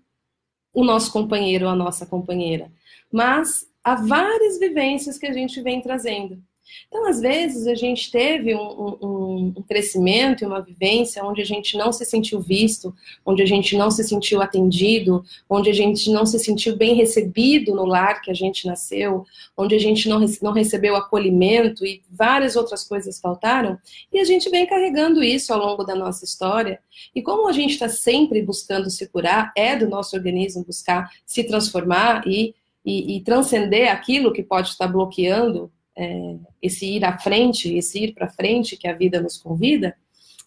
o 0.72 0.84
nosso 0.84 1.12
companheiro 1.12 1.64
ou 1.66 1.72
a 1.72 1.74
nossa 1.74 2.06
companheira, 2.06 2.70
mas 3.12 3.66
a 3.82 3.96
várias 3.96 4.56
vivências 4.56 5.18
que 5.18 5.26
a 5.26 5.32
gente 5.32 5.60
vem 5.60 5.80
trazendo. 5.80 6.40
Então, 6.88 7.06
às 7.06 7.20
vezes, 7.20 7.66
a 7.66 7.74
gente 7.74 8.10
teve 8.10 8.54
um, 8.54 8.60
um, 8.60 9.54
um, 9.56 9.62
crescimento 9.62 10.42
e 10.42 10.46
uma 10.46 10.60
vivência 10.60 11.24
onde 11.24 11.40
a 11.40 11.44
gente 11.44 11.76
não 11.76 11.92
se 11.92 12.04
sentiu 12.04 12.40
visto, 12.40 12.92
onde 13.24 13.42
a 13.42 13.46
gente 13.46 13.76
não 13.76 13.90
se 13.90 14.02
sentiu 14.02 14.42
atendido, 14.42 15.24
onde 15.48 15.70
a 15.70 15.72
gente 15.72 16.10
não 16.10 16.26
se 16.26 16.38
sentiu 16.38 16.76
bem 16.76 16.94
recebido 16.94 17.74
no 17.74 17.84
lar 17.84 18.20
que 18.20 18.30
a 18.30 18.34
gente 18.34 18.66
nasceu, 18.66 19.24
onde 19.56 19.74
a 19.74 19.78
gente 19.78 20.08
não, 20.08 20.20
não 20.42 20.52
recebeu 20.52 20.96
acolhimento 20.96 21.86
e 21.86 22.02
várias 22.10 22.56
outras 22.56 22.82
coisas 22.82 23.20
faltaram, 23.20 23.78
e 24.12 24.18
a 24.18 24.24
gente 24.24 24.50
vem 24.50 24.66
carregando 24.66 25.22
isso 25.22 25.52
ao 25.52 25.60
longo 25.60 25.84
da 25.84 25.94
nossa 25.94 26.24
história. 26.24 26.80
E 27.14 27.22
como 27.22 27.48
a 27.48 27.52
gente 27.52 27.72
está 27.72 27.88
sempre 27.88 28.42
buscando 28.42 28.90
se 28.90 29.06
curar, 29.08 29.52
é 29.56 29.76
do 29.76 29.88
nosso 29.88 30.16
organismo 30.16 30.64
buscar 30.64 31.10
se 31.24 31.44
transformar 31.44 32.26
e, 32.26 32.54
e, 32.84 33.16
e 33.16 33.20
transcender 33.20 33.90
aquilo 33.90 34.32
que 34.32 34.42
pode 34.42 34.70
estar 34.70 34.88
bloqueando 34.88 35.70
é, 35.96 36.36
esse 36.62 36.86
ir 36.86 37.04
à 37.04 37.18
frente, 37.18 37.74
esse 37.74 38.04
ir 38.04 38.14
para 38.14 38.28
frente 38.28 38.76
que 38.76 38.88
a 38.88 38.94
vida 38.94 39.20
nos 39.20 39.36
convida, 39.36 39.96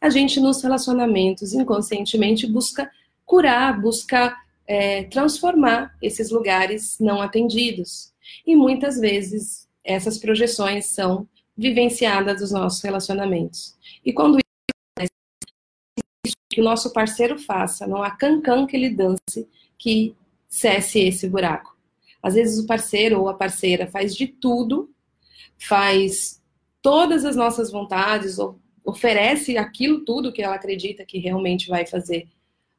a 0.02 0.10
gente 0.10 0.40
nos 0.40 0.62
relacionamentos 0.62 1.54
inconscientemente 1.54 2.46
busca 2.46 2.92
curar, 3.26 3.80
busca 3.80 4.36
é, 4.68 5.04
transformar 5.06 5.96
esses 6.02 6.30
lugares 6.30 6.98
não 7.00 7.22
atendidos. 7.22 8.12
E 8.46 8.56
muitas 8.56 9.00
vezes 9.00 9.68
essas 9.84 10.18
projeções 10.18 10.88
são 10.88 11.28
vivenciadas 11.56 12.40
dos 12.40 12.52
nossos 12.52 12.82
relacionamentos. 12.82 13.76
E 14.06 14.12
quando 14.12 14.40
isso 16.26 16.36
que 16.50 16.62
o 16.62 16.64
nosso 16.64 16.92
parceiro 16.94 17.38
faça, 17.38 17.88
não 17.88 18.04
há 18.04 18.12
cancan 18.12 18.66
que 18.66 18.76
ele 18.76 18.90
dance 18.90 19.48
que 19.78 20.16
cesse 20.48 21.00
esse 21.00 21.28
buraco. 21.28 21.76
Às 22.22 22.36
vezes 22.36 22.64
o 22.64 22.68
parceiro 22.68 23.20
ou 23.20 23.28
a 23.28 23.34
parceira 23.34 23.88
faz 23.88 24.16
de 24.16 24.28
tudo 24.28 24.93
faz 25.68 26.42
todas 26.82 27.24
as 27.24 27.36
nossas 27.36 27.72
vontades, 27.72 28.38
oferece 28.84 29.58
aquilo 29.58 30.04
tudo 30.04 30.32
que 30.32 30.42
ela 30.42 30.56
acredita 30.56 31.06
que 31.06 31.18
realmente 31.18 31.70
vai 31.70 31.86
fazer 31.86 32.28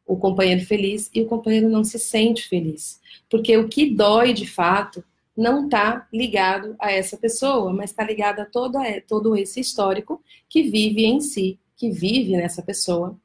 o 0.06 0.16
companheiro 0.18 0.64
feliz 0.66 1.10
e 1.14 1.22
o 1.22 1.26
companheiro 1.26 1.68
não 1.68 1.82
se 1.82 1.98
sente 1.98 2.46
feliz. 2.46 3.00
Porque 3.30 3.56
o 3.56 3.68
que 3.68 3.90
dói 3.90 4.34
de 4.34 4.46
fato 4.46 5.02
não 5.36 5.64
está 5.64 6.06
ligado 6.12 6.76
a 6.78 6.92
essa 6.92 7.16
pessoa, 7.16 7.72
mas 7.72 7.90
está 7.90 8.04
ligado 8.04 8.40
a 8.40 8.44
todo, 8.44 8.76
a 8.76 9.00
todo 9.00 9.34
esse 9.34 9.60
histórico 9.60 10.22
que 10.48 10.62
vive 10.62 11.06
em 11.06 11.20
si, 11.20 11.58
que 11.76 11.90
vive 11.90 12.36
nessa 12.36 12.62
pessoa. 12.62 13.16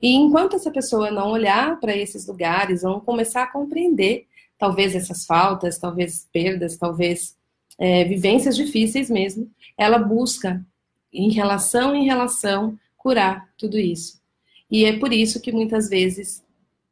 E 0.00 0.14
enquanto 0.14 0.54
essa 0.54 0.70
pessoa 0.70 1.10
não 1.10 1.32
olhar 1.32 1.78
para 1.80 1.96
esses 1.96 2.26
lugares, 2.26 2.82
vão 2.82 3.00
começar 3.00 3.42
a 3.42 3.52
compreender 3.52 4.26
talvez 4.56 4.94
essas 4.94 5.26
faltas, 5.26 5.78
talvez 5.78 6.28
perdas, 6.32 6.76
talvez 6.76 7.36
é, 7.78 8.04
vivências 8.04 8.56
difíceis 8.56 9.10
mesmo, 9.10 9.50
ela 9.76 9.98
busca, 9.98 10.64
em 11.12 11.30
relação 11.30 11.94
em 11.94 12.04
relação, 12.04 12.78
curar 12.96 13.48
tudo 13.58 13.78
isso. 13.78 14.20
E 14.70 14.84
é 14.84 14.98
por 14.98 15.12
isso 15.12 15.40
que 15.40 15.52
muitas 15.52 15.88
vezes 15.88 16.42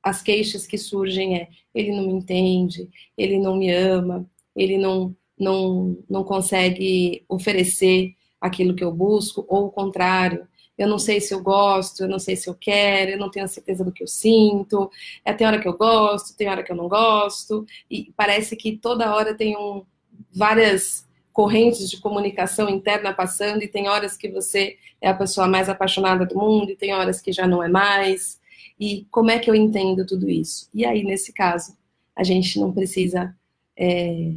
as 0.02 0.22
queixas 0.22 0.66
que 0.66 0.76
surgem 0.76 1.36
é 1.36 1.48
ele 1.74 1.92
não 1.92 2.06
me 2.06 2.12
entende, 2.12 2.88
ele 3.16 3.38
não 3.38 3.56
me 3.56 3.70
ama, 3.70 4.28
ele 4.54 4.76
não, 4.76 5.14
não, 5.38 5.96
não 6.08 6.24
consegue 6.24 7.24
oferecer 7.28 8.14
aquilo 8.40 8.74
que 8.74 8.82
eu 8.82 8.92
busco, 8.92 9.44
ou 9.48 9.66
o 9.66 9.70
contrário, 9.70 10.46
eu 10.76 10.88
não 10.88 10.98
sei 10.98 11.20
se 11.20 11.34
eu 11.34 11.42
gosto, 11.42 12.02
eu 12.02 12.08
não 12.08 12.18
sei 12.18 12.34
se 12.34 12.48
eu 12.48 12.54
quero, 12.54 13.12
eu 13.12 13.18
não 13.18 13.30
tenho 13.30 13.44
a 13.44 13.48
certeza 13.48 13.84
do 13.84 13.92
que 13.92 14.02
eu 14.02 14.06
sinto, 14.06 14.90
é 15.24 15.32
tem 15.32 15.46
hora 15.46 15.60
que 15.60 15.68
eu 15.68 15.76
gosto, 15.76 16.34
tem 16.36 16.48
hora 16.48 16.62
que 16.62 16.72
eu 16.72 16.76
não 16.76 16.88
gosto, 16.88 17.66
e 17.90 18.12
parece 18.16 18.56
que 18.56 18.78
toda 18.78 19.14
hora 19.14 19.34
tem 19.34 19.56
um, 19.56 19.84
várias 20.32 21.08
correntes 21.32 21.88
de 21.88 22.00
comunicação 22.00 22.68
interna 22.68 23.12
passando, 23.12 23.62
e 23.62 23.68
tem 23.68 23.88
horas 23.88 24.16
que 24.16 24.28
você 24.28 24.76
é 25.00 25.08
a 25.08 25.14
pessoa 25.14 25.46
mais 25.46 25.68
apaixonada 25.68 26.26
do 26.26 26.36
mundo, 26.36 26.70
e 26.70 26.76
tem 26.76 26.92
horas 26.92 27.20
que 27.20 27.32
já 27.32 27.46
não 27.46 27.62
é 27.62 27.68
mais. 27.68 28.40
E 28.78 29.06
como 29.10 29.30
é 29.30 29.38
que 29.38 29.50
eu 29.50 29.54
entendo 29.54 30.06
tudo 30.06 30.28
isso? 30.28 30.68
E 30.74 30.84
aí, 30.84 31.02
nesse 31.04 31.32
caso, 31.32 31.76
a 32.14 32.22
gente 32.22 32.58
não 32.58 32.72
precisa. 32.72 33.34
É, 33.76 34.32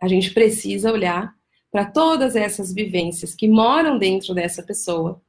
a 0.00 0.06
gente 0.06 0.32
precisa 0.32 0.92
olhar 0.92 1.34
para 1.70 1.84
todas 1.84 2.36
essas 2.36 2.72
vivências 2.72 3.34
que 3.34 3.48
moram 3.48 3.98
dentro 3.98 4.34
dessa 4.34 4.62
pessoa, 4.62 5.20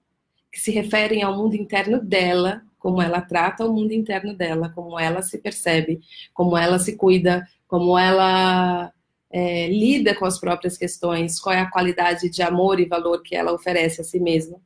que 0.51 0.59
se 0.59 0.71
referem 0.71 1.23
ao 1.23 1.35
mundo 1.35 1.55
interno 1.55 2.01
dela, 2.01 2.61
como 2.77 3.01
ela 3.01 3.21
trata 3.21 3.65
o 3.65 3.73
mundo 3.73 3.91
interno 3.91 4.33
dela, 4.33 4.69
como 4.69 4.97
ela 4.99 5.21
se 5.21 5.37
percebe, 5.37 6.01
como 6.33 6.57
ela 6.57 6.79
se 6.79 6.95
cuida, 6.95 7.47
como 7.67 7.97
ela 7.97 8.91
é, 9.31 9.67
lida 9.67 10.15
com 10.15 10.25
as 10.25 10.39
próprias 10.39 10.77
questões, 10.77 11.39
qual 11.39 11.55
é 11.55 11.61
a 11.61 11.69
qualidade 11.69 12.29
de 12.29 12.41
amor 12.41 12.79
e 12.79 12.85
valor 12.85 13.21
que 13.21 13.35
ela 13.35 13.53
oferece 13.53 14.01
a 14.01 14.03
si 14.03 14.19
mesma, 14.19 14.59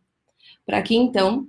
para 0.66 0.82
que 0.82 0.96
então 0.96 1.48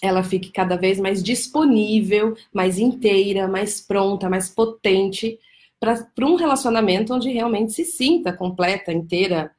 ela 0.00 0.22
fique 0.22 0.52
cada 0.52 0.76
vez 0.76 0.98
mais 1.00 1.22
disponível, 1.22 2.36
mais 2.52 2.78
inteira, 2.78 3.48
mais 3.48 3.80
pronta, 3.80 4.28
mais 4.28 4.48
potente 4.48 5.38
para 5.80 6.26
um 6.26 6.34
relacionamento 6.34 7.14
onde 7.14 7.30
realmente 7.30 7.72
se 7.72 7.84
sinta 7.84 8.32
completa, 8.32 8.92
inteira, 8.92 9.54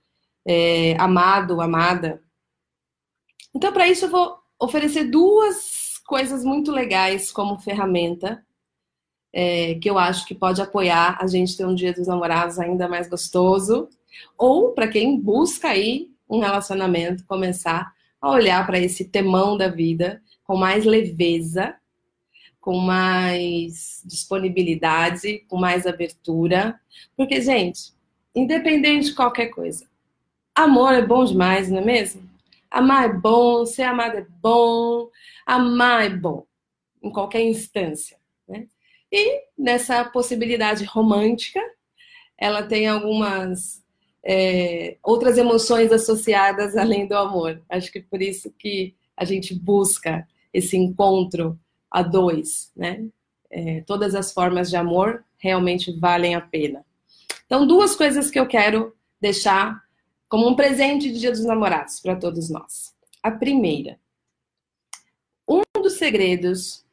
é, 0.46 0.96
amado, 0.98 1.62
amada. 1.62 2.22
Então, 3.54 3.72
para 3.72 3.88
isso, 3.88 4.06
eu 4.06 4.12
vou 4.12 4.38
oferecer 4.60 5.06
duas 5.06 6.00
coisas 6.06 6.44
muito 6.44 6.72
legais 6.72 7.32
como 7.32 7.60
ferramenta 7.60 8.44
é, 9.32 9.76
que 9.76 9.90
eu 9.90 9.98
acho 9.98 10.26
que 10.26 10.36
pode 10.36 10.62
apoiar 10.62 11.18
a 11.22 11.28
gente 11.28 11.56
ter 11.56 11.66
um 11.66 11.76
dia 11.76 11.94
dos 11.94 12.08
namorados 12.08 12.60
ainda 12.60 12.88
mais 12.88 13.08
gostoso, 13.08 13.90
ou 14.38 14.72
para 14.72 14.88
quem 14.88 15.20
busca 15.20 15.70
aí 15.70 16.10
um 16.30 16.40
relacionamento, 16.40 17.26
começar 17.26 17.94
a 18.22 18.30
olhar 18.30 18.66
para 18.66 18.80
esse 18.80 19.06
temão 19.06 19.58
da 19.58 19.68
vida 19.68 20.22
com 20.44 20.56
mais 20.58 20.86
leveza, 20.86 21.76
com 22.60 22.78
mais 22.78 24.02
disponibilidade, 24.06 25.40
com 25.48 25.58
mais 25.58 25.88
abertura, 25.88 26.80
porque 27.16 27.42
gente, 27.42 27.94
independente 28.36 29.08
de 29.10 29.16
qualquer 29.16 29.48
coisa, 29.48 29.88
amor 30.54 30.94
é 30.94 31.02
bom 31.02 31.24
demais, 31.24 31.70
não 31.70 31.80
é 31.80 31.86
mesmo? 31.86 32.30
Amar 32.70 33.10
é 33.10 33.14
bom, 33.14 33.66
ser 33.66 33.84
amado 33.84 34.18
é 34.18 34.26
bom, 34.42 35.10
amar 35.46 36.06
é 36.06 36.10
bom, 36.10 36.46
em 37.02 37.10
qualquer 37.12 37.42
instância. 37.42 38.18
Né? 38.48 38.68
E 39.12 39.42
nessa 39.58 40.04
possibilidade 40.06 40.84
romântica, 40.86 41.60
ela 42.38 42.64
tem 42.64 42.88
algumas 42.88 43.84
é, 44.24 44.98
outras 45.04 45.38
emoções 45.38 45.92
associadas 45.92 46.78
além 46.78 47.08
do 47.08 47.16
amor. 47.16 47.62
Acho 47.70 47.92
que 47.92 48.02
por 48.02 48.22
isso 48.22 48.52
que 48.58 48.96
a 49.16 49.26
gente 49.26 49.54
busca 49.54 50.28
esse 50.54 50.78
encontro 50.78 51.60
a 51.90 52.02
dois, 52.02 52.72
né? 52.76 53.08
É, 53.52 53.82
todas 53.82 54.14
as 54.14 54.32
formas 54.32 54.70
de 54.70 54.76
amor 54.76 55.26
realmente 55.38 55.92
valem 56.00 56.36
a 56.36 56.42
pena. 56.42 56.86
Então, 57.46 57.66
duas 57.66 57.96
coisas 57.96 58.30
que 58.30 58.40
eu 58.40 58.48
quero 58.48 58.96
deixar 59.20 59.82
como 60.28 60.48
um 60.48 60.56
presente 60.56 61.12
de 61.12 61.20
Dia 61.20 61.32
dos 61.32 61.44
Namorados 61.44 62.00
para 62.00 62.16
todos 62.16 62.50
nós. 62.50 62.94
A 63.24 63.32
primeira, 63.32 64.00
um 65.48 65.64
dos 65.82 65.94
segredos 65.94 66.86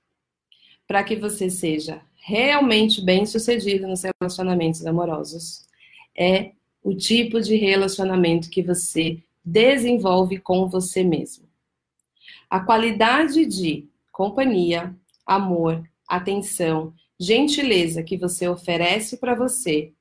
para 0.86 1.02
que 1.02 1.16
você 1.16 1.50
seja 1.50 2.00
realmente 2.14 3.00
bem 3.00 3.24
sucedido 3.26 3.86
nos 3.86 4.02
relacionamentos 4.02 4.84
amorosos 4.84 5.66
é 6.16 6.52
o 6.82 6.94
tipo 6.94 7.40
de 7.40 7.56
relacionamento 7.56 8.50
que 8.50 8.62
você 8.62 9.22
desenvolve 9.44 10.38
com 10.38 10.68
você 10.68 11.04
mesmo. 11.04 11.46
A 12.48 12.60
qualidade 12.60 13.44
de 13.46 13.88
companhia, 14.12 14.94
amor, 15.24 15.88
atenção, 16.08 16.94
gentileza 17.18 18.02
que 18.02 18.16
você 18.16 18.48
oferece 18.48 19.16
para 19.16 19.34
você 19.34 19.92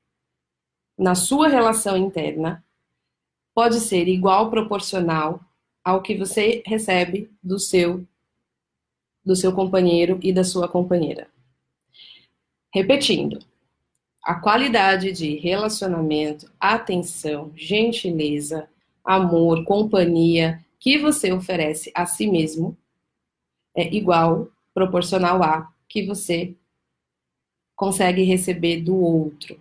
na 0.96 1.14
sua 1.14 1.48
relação 1.48 1.96
interna 1.96 2.64
pode 3.54 3.80
ser 3.80 4.08
igual 4.08 4.50
proporcional 4.50 5.40
ao 5.84 6.02
que 6.02 6.16
você 6.16 6.62
recebe 6.66 7.30
do 7.42 7.58
seu 7.58 8.06
do 9.26 9.36
seu 9.36 9.52
companheiro 9.52 10.18
e 10.22 10.32
da 10.32 10.44
sua 10.44 10.68
companheira. 10.68 11.28
Repetindo, 12.72 13.40
a 14.22 14.36
qualidade 14.36 15.12
de 15.12 15.36
relacionamento, 15.36 16.50
atenção, 16.58 17.52
gentileza, 17.56 18.68
amor, 19.04 19.64
companhia 19.64 20.64
que 20.78 20.98
você 20.98 21.32
oferece 21.32 21.90
a 21.94 22.06
si 22.06 22.26
mesmo 22.26 22.76
é 23.74 23.94
igual, 23.94 24.48
proporcional 24.72 25.42
a 25.42 25.70
que 25.88 26.06
você 26.06 26.54
consegue 27.74 28.22
receber 28.22 28.80
do 28.80 28.96
outro. 28.96 29.60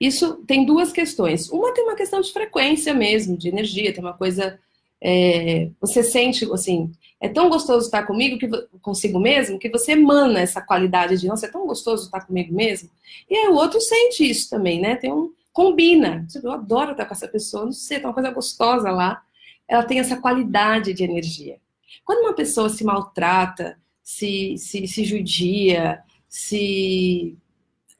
Isso 0.00 0.36
tem 0.46 0.66
duas 0.66 0.92
questões. 0.92 1.48
Uma 1.48 1.72
tem 1.72 1.84
uma 1.84 1.94
questão 1.94 2.20
de 2.20 2.32
frequência 2.32 2.92
mesmo, 2.92 3.36
de 3.36 3.48
energia, 3.48 3.92
tem 3.92 4.02
uma 4.02 4.12
coisa. 4.12 4.58
É, 5.04 5.68
você 5.80 6.02
sente 6.02 6.44
assim, 6.52 6.92
é 7.20 7.28
tão 7.28 7.48
gostoso 7.48 7.86
estar 7.86 8.04
comigo 8.06 8.38
que 8.38 8.48
consigo 8.80 9.18
mesmo 9.18 9.58
que 9.58 9.68
você 9.68 9.92
emana 9.92 10.40
essa 10.40 10.60
qualidade 10.60 11.18
de 11.18 11.26
nossa, 11.26 11.46
é 11.46 11.50
tão 11.50 11.66
gostoso 11.66 12.04
estar 12.04 12.20
comigo 12.20 12.54
mesmo. 12.54 12.88
E 13.28 13.34
aí 13.34 13.48
o 13.48 13.54
outro 13.54 13.80
sente 13.80 14.28
isso 14.28 14.48
também, 14.48 14.80
né? 14.80 14.94
Tem 14.94 15.12
um 15.12 15.32
combina. 15.52 16.26
Eu 16.42 16.52
adoro 16.52 16.92
estar 16.92 17.04
com 17.04 17.14
essa 17.14 17.28
pessoa, 17.28 17.64
não 17.64 17.72
sei, 17.72 17.98
tem 17.98 18.06
uma 18.06 18.14
coisa 18.14 18.30
gostosa 18.30 18.90
lá. 18.90 19.22
Ela 19.68 19.84
tem 19.84 19.98
essa 19.98 20.20
qualidade 20.20 20.92
de 20.92 21.04
energia. 21.04 21.58
Quando 22.04 22.20
uma 22.20 22.34
pessoa 22.34 22.68
se 22.68 22.84
maltrata, 22.84 23.78
se, 24.02 24.56
se, 24.56 24.86
se 24.86 25.04
judia, 25.04 26.02
se, 26.28 27.36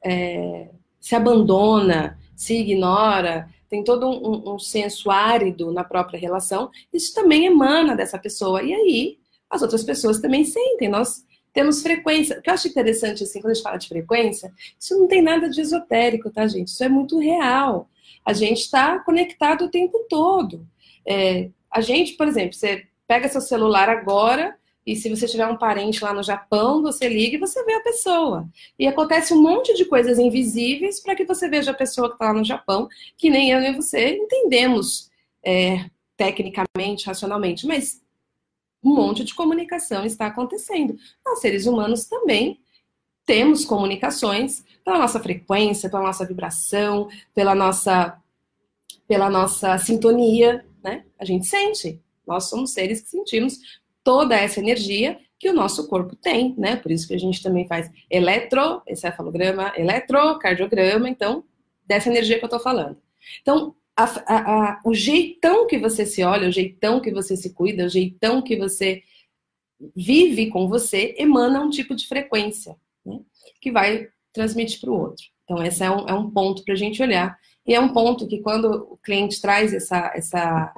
é, 0.03 0.69
se 0.99 1.15
abandona, 1.15 2.19
se 2.35 2.59
ignora, 2.59 3.49
tem 3.73 3.83
todo 3.83 4.07
um, 4.07 4.53
um, 4.53 4.59
senso 4.59 5.09
árido 5.09 5.71
na 5.71 5.83
própria 5.83 6.19
relação, 6.19 6.69
isso 6.93 7.11
também 7.11 7.47
emana 7.47 7.95
dessa 7.95 8.19
pessoa. 8.19 8.61
E 8.61 8.71
aí, 8.71 9.17
as 9.49 9.63
outras 9.63 9.83
pessoas 9.83 10.19
também 10.19 10.45
sentem. 10.45 10.87
Nós 10.87 11.25
temos 11.51 11.81
frequência. 11.81 12.37
O 12.37 12.41
que 12.43 12.51
eu 12.51 12.53
acho 12.53 12.67
interessante, 12.67 13.23
assim, 13.23 13.41
quando 13.41 13.49
a 13.49 13.53
gente 13.55 13.63
fala 13.63 13.77
de 13.77 13.87
frequência, 13.87 14.53
isso 14.79 14.95
não 14.99 15.07
tem 15.07 15.23
nada 15.23 15.49
de 15.49 15.59
esotérico, 15.59 16.29
tá, 16.29 16.45
gente? 16.45 16.67
Isso 16.67 16.83
é 16.83 16.87
muito 16.87 17.17
real. 17.17 17.89
A 18.23 18.31
gente 18.31 18.59
está 18.59 18.99
conectado 18.99 19.65
o 19.65 19.71
tempo 19.71 20.05
todo. 20.07 20.67
É, 21.03 21.49
a 21.71 21.81
gente, 21.81 22.13
por 22.13 22.27
exemplo, 22.27 22.53
você 22.53 22.83
pega 23.07 23.27
seu 23.27 23.41
celular 23.41 23.89
agora 23.89 24.55
e 24.85 24.95
se 24.95 25.09
você 25.09 25.27
tiver 25.27 25.47
um 25.47 25.57
parente 25.57 26.03
lá 26.03 26.13
no 26.13 26.21
Japão, 26.21 26.81
você 26.81 27.07
liga 27.07 27.37
e 27.37 27.39
você 27.39 27.63
vê 27.63 27.73
a 27.73 27.83
pessoa. 27.83 28.47
E 28.77 28.85
acontece 28.85 29.33
um 29.33 29.41
monte 29.41 29.73
de 29.75 29.85
coisas 29.85 30.19
invisíveis 30.19 30.99
para 30.99 31.15
que 31.15 31.25
você 31.25 31.47
veja 31.47 31.71
a 31.71 31.75
pessoa 31.75 32.09
que 32.09 32.15
está 32.15 32.25
lá 32.25 32.33
no 32.33 32.43
Japão, 32.43 32.89
que 33.17 33.29
nem 33.29 33.51
eu 33.51 33.61
nem 33.61 33.73
você 33.73 34.15
entendemos 34.15 35.09
é, 35.43 35.89
tecnicamente, 36.17 37.05
racionalmente, 37.05 37.65
mas 37.65 38.01
um 38.83 38.93
monte 38.93 39.23
de 39.23 39.33
comunicação 39.33 40.05
está 40.05 40.27
acontecendo. 40.27 40.97
Nós, 41.25 41.39
seres 41.39 41.65
humanos, 41.65 42.05
também 42.05 42.59
temos 43.25 43.63
comunicações 43.63 44.65
pela 44.83 44.99
nossa 44.99 45.19
frequência, 45.19 45.89
pela 45.89 46.03
nossa 46.03 46.25
vibração, 46.25 47.07
pela 47.33 47.55
nossa, 47.55 48.21
pela 49.07 49.29
nossa 49.29 49.77
sintonia, 49.77 50.65
né? 50.83 51.05
A 51.17 51.23
gente 51.23 51.45
sente. 51.45 52.01
Nós 52.27 52.49
somos 52.49 52.73
seres 52.73 53.01
que 53.01 53.09
sentimos 53.09 53.81
toda 54.03 54.35
essa 54.35 54.59
energia 54.59 55.19
que 55.39 55.49
o 55.49 55.53
nosso 55.53 55.87
corpo 55.87 56.15
tem, 56.15 56.55
né? 56.57 56.75
Por 56.75 56.91
isso 56.91 57.07
que 57.07 57.13
a 57.13 57.19
gente 57.19 57.43
também 57.43 57.67
faz 57.67 57.91
eletroencefalograma, 58.09 59.73
eletrocardiograma, 59.75 61.09
então, 61.09 61.43
dessa 61.85 62.09
energia 62.09 62.39
que 62.39 62.45
eu 62.45 62.49
tô 62.49 62.59
falando. 62.59 62.97
Então, 63.41 63.75
a, 63.95 64.03
a, 64.03 64.37
a, 64.37 64.81
o 64.85 64.93
jeitão 64.93 65.67
que 65.67 65.77
você 65.77 66.05
se 66.05 66.23
olha, 66.23 66.47
o 66.47 66.51
jeitão 66.51 67.01
que 67.01 67.11
você 67.11 67.35
se 67.35 67.53
cuida, 67.53 67.85
o 67.85 67.89
jeitão 67.89 68.41
que 68.41 68.55
você 68.55 69.03
vive 69.93 70.49
com 70.49 70.67
você, 70.67 71.13
emana 71.17 71.61
um 71.61 71.69
tipo 71.69 71.93
de 71.93 72.07
frequência, 72.07 72.77
né? 73.05 73.19
Que 73.59 73.69
vai 73.69 74.07
transmitir 74.31 74.79
para 74.79 74.91
o 74.91 74.99
outro. 74.99 75.25
Então, 75.43 75.61
esse 75.61 75.83
é 75.83 75.91
um, 75.91 76.07
é 76.07 76.13
um 76.13 76.31
ponto 76.31 76.63
para 76.63 76.73
a 76.73 76.77
gente 76.77 77.01
olhar. 77.01 77.37
E 77.67 77.75
é 77.75 77.79
um 77.79 77.89
ponto 77.89 78.27
que 78.27 78.39
quando 78.39 78.87
o 78.93 78.97
cliente 78.97 79.41
traz 79.41 79.73
essa, 79.73 80.11
essa, 80.15 80.73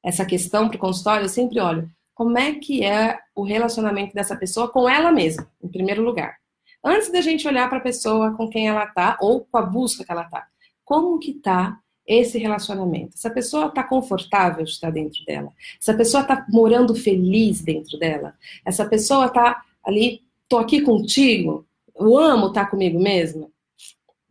essa 0.00 0.24
questão 0.24 0.68
para 0.68 0.76
o 0.76 0.80
consultório, 0.80 1.24
eu 1.24 1.28
sempre 1.28 1.58
olho 1.58 1.90
como 2.20 2.36
é 2.36 2.52
que 2.52 2.84
é 2.84 3.18
o 3.34 3.42
relacionamento 3.42 4.12
dessa 4.12 4.36
pessoa 4.36 4.68
com 4.68 4.86
ela 4.86 5.10
mesma, 5.10 5.50
em 5.64 5.68
primeiro 5.68 6.02
lugar. 6.02 6.36
Antes 6.84 7.10
da 7.10 7.22
gente 7.22 7.48
olhar 7.48 7.66
para 7.70 7.78
a 7.78 7.80
pessoa 7.80 8.36
com 8.36 8.46
quem 8.46 8.68
ela 8.68 8.84
tá 8.84 9.16
ou 9.22 9.40
com 9.40 9.56
a 9.56 9.62
busca 9.62 10.04
que 10.04 10.12
ela 10.12 10.24
tá. 10.24 10.46
Como 10.84 11.18
que 11.18 11.32
tá 11.32 11.80
esse 12.06 12.36
relacionamento? 12.36 13.14
Essa 13.16 13.30
pessoa 13.30 13.68
está 13.68 13.82
confortável 13.82 14.62
de 14.62 14.70
estar 14.70 14.90
dentro 14.90 15.24
dela? 15.24 15.50
Essa 15.80 15.94
pessoa 15.94 16.20
está 16.20 16.44
morando 16.50 16.94
feliz 16.94 17.62
dentro 17.62 17.98
dela? 17.98 18.34
Essa 18.66 18.84
pessoa 18.84 19.24
está 19.24 19.62
ali, 19.82 20.20
tô 20.46 20.58
aqui 20.58 20.82
contigo? 20.82 21.66
Eu 21.96 22.18
amo 22.18 22.48
estar 22.48 22.66
tá 22.66 22.70
comigo 22.70 23.02
mesma? 23.02 23.48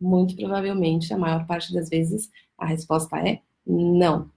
Muito 0.00 0.36
provavelmente, 0.36 1.12
a 1.12 1.18
maior 1.18 1.44
parte 1.44 1.74
das 1.74 1.88
vezes, 1.88 2.30
a 2.56 2.66
resposta 2.66 3.16
é 3.18 3.40
não. 3.66 4.30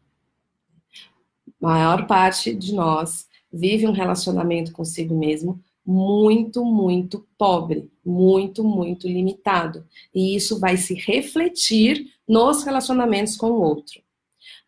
A 1.62 1.68
maior 1.68 2.08
parte 2.08 2.52
de 2.56 2.74
nós 2.74 3.32
vive 3.54 3.88
um 3.88 3.92
relacionamento 3.92 4.72
consigo 4.72 5.16
mesmo 5.18 5.60
muito, 5.86 6.64
muito 6.64 7.28
pobre, 7.38 7.92
muito, 8.06 8.64
muito 8.64 9.08
limitado. 9.08 9.86
E 10.16 10.36
isso 10.36 10.60
vai 10.60 10.78
se 10.78 10.94
refletir 10.94 12.10
nos 12.28 12.64
relacionamentos 12.64 13.36
com 13.36 13.52
o 13.52 13.62
outro. 13.62 14.02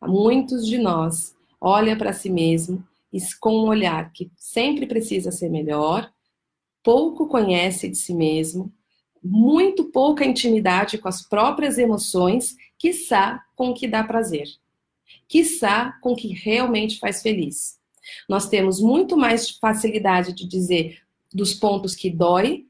Muitos 0.01 0.67
de 0.67 0.77
nós 0.77 1.33
olham 1.59 1.97
para 1.97 2.13
si 2.13 2.29
mesmo 2.29 2.83
com 3.39 3.63
um 3.63 3.67
olhar 3.67 4.11
que 4.11 4.29
sempre 4.35 4.85
precisa 4.85 5.31
ser 5.31 5.49
melhor, 5.49 6.11
pouco 6.83 7.27
conhece 7.27 7.87
de 7.87 7.95
si 7.95 8.13
mesmo, 8.13 8.71
muito 9.23 9.85
pouca 9.85 10.25
intimidade 10.25 10.97
com 10.97 11.07
as 11.07 11.21
próprias 11.27 11.77
emoções, 11.77 12.55
quiçá 12.77 13.43
com 13.55 13.69
o 13.69 13.73
que 13.73 13.87
dá 13.87 14.03
prazer, 14.03 14.47
quiçá 15.27 15.97
com 16.01 16.11
o 16.11 16.15
que 16.15 16.27
realmente 16.27 16.99
faz 16.99 17.21
feliz. 17.21 17.79
Nós 18.27 18.47
temos 18.49 18.79
muito 18.79 19.17
mais 19.17 19.49
facilidade 19.49 20.33
de 20.33 20.47
dizer 20.47 20.99
dos 21.33 21.53
pontos 21.53 21.95
que 21.95 22.09
dói 22.09 22.65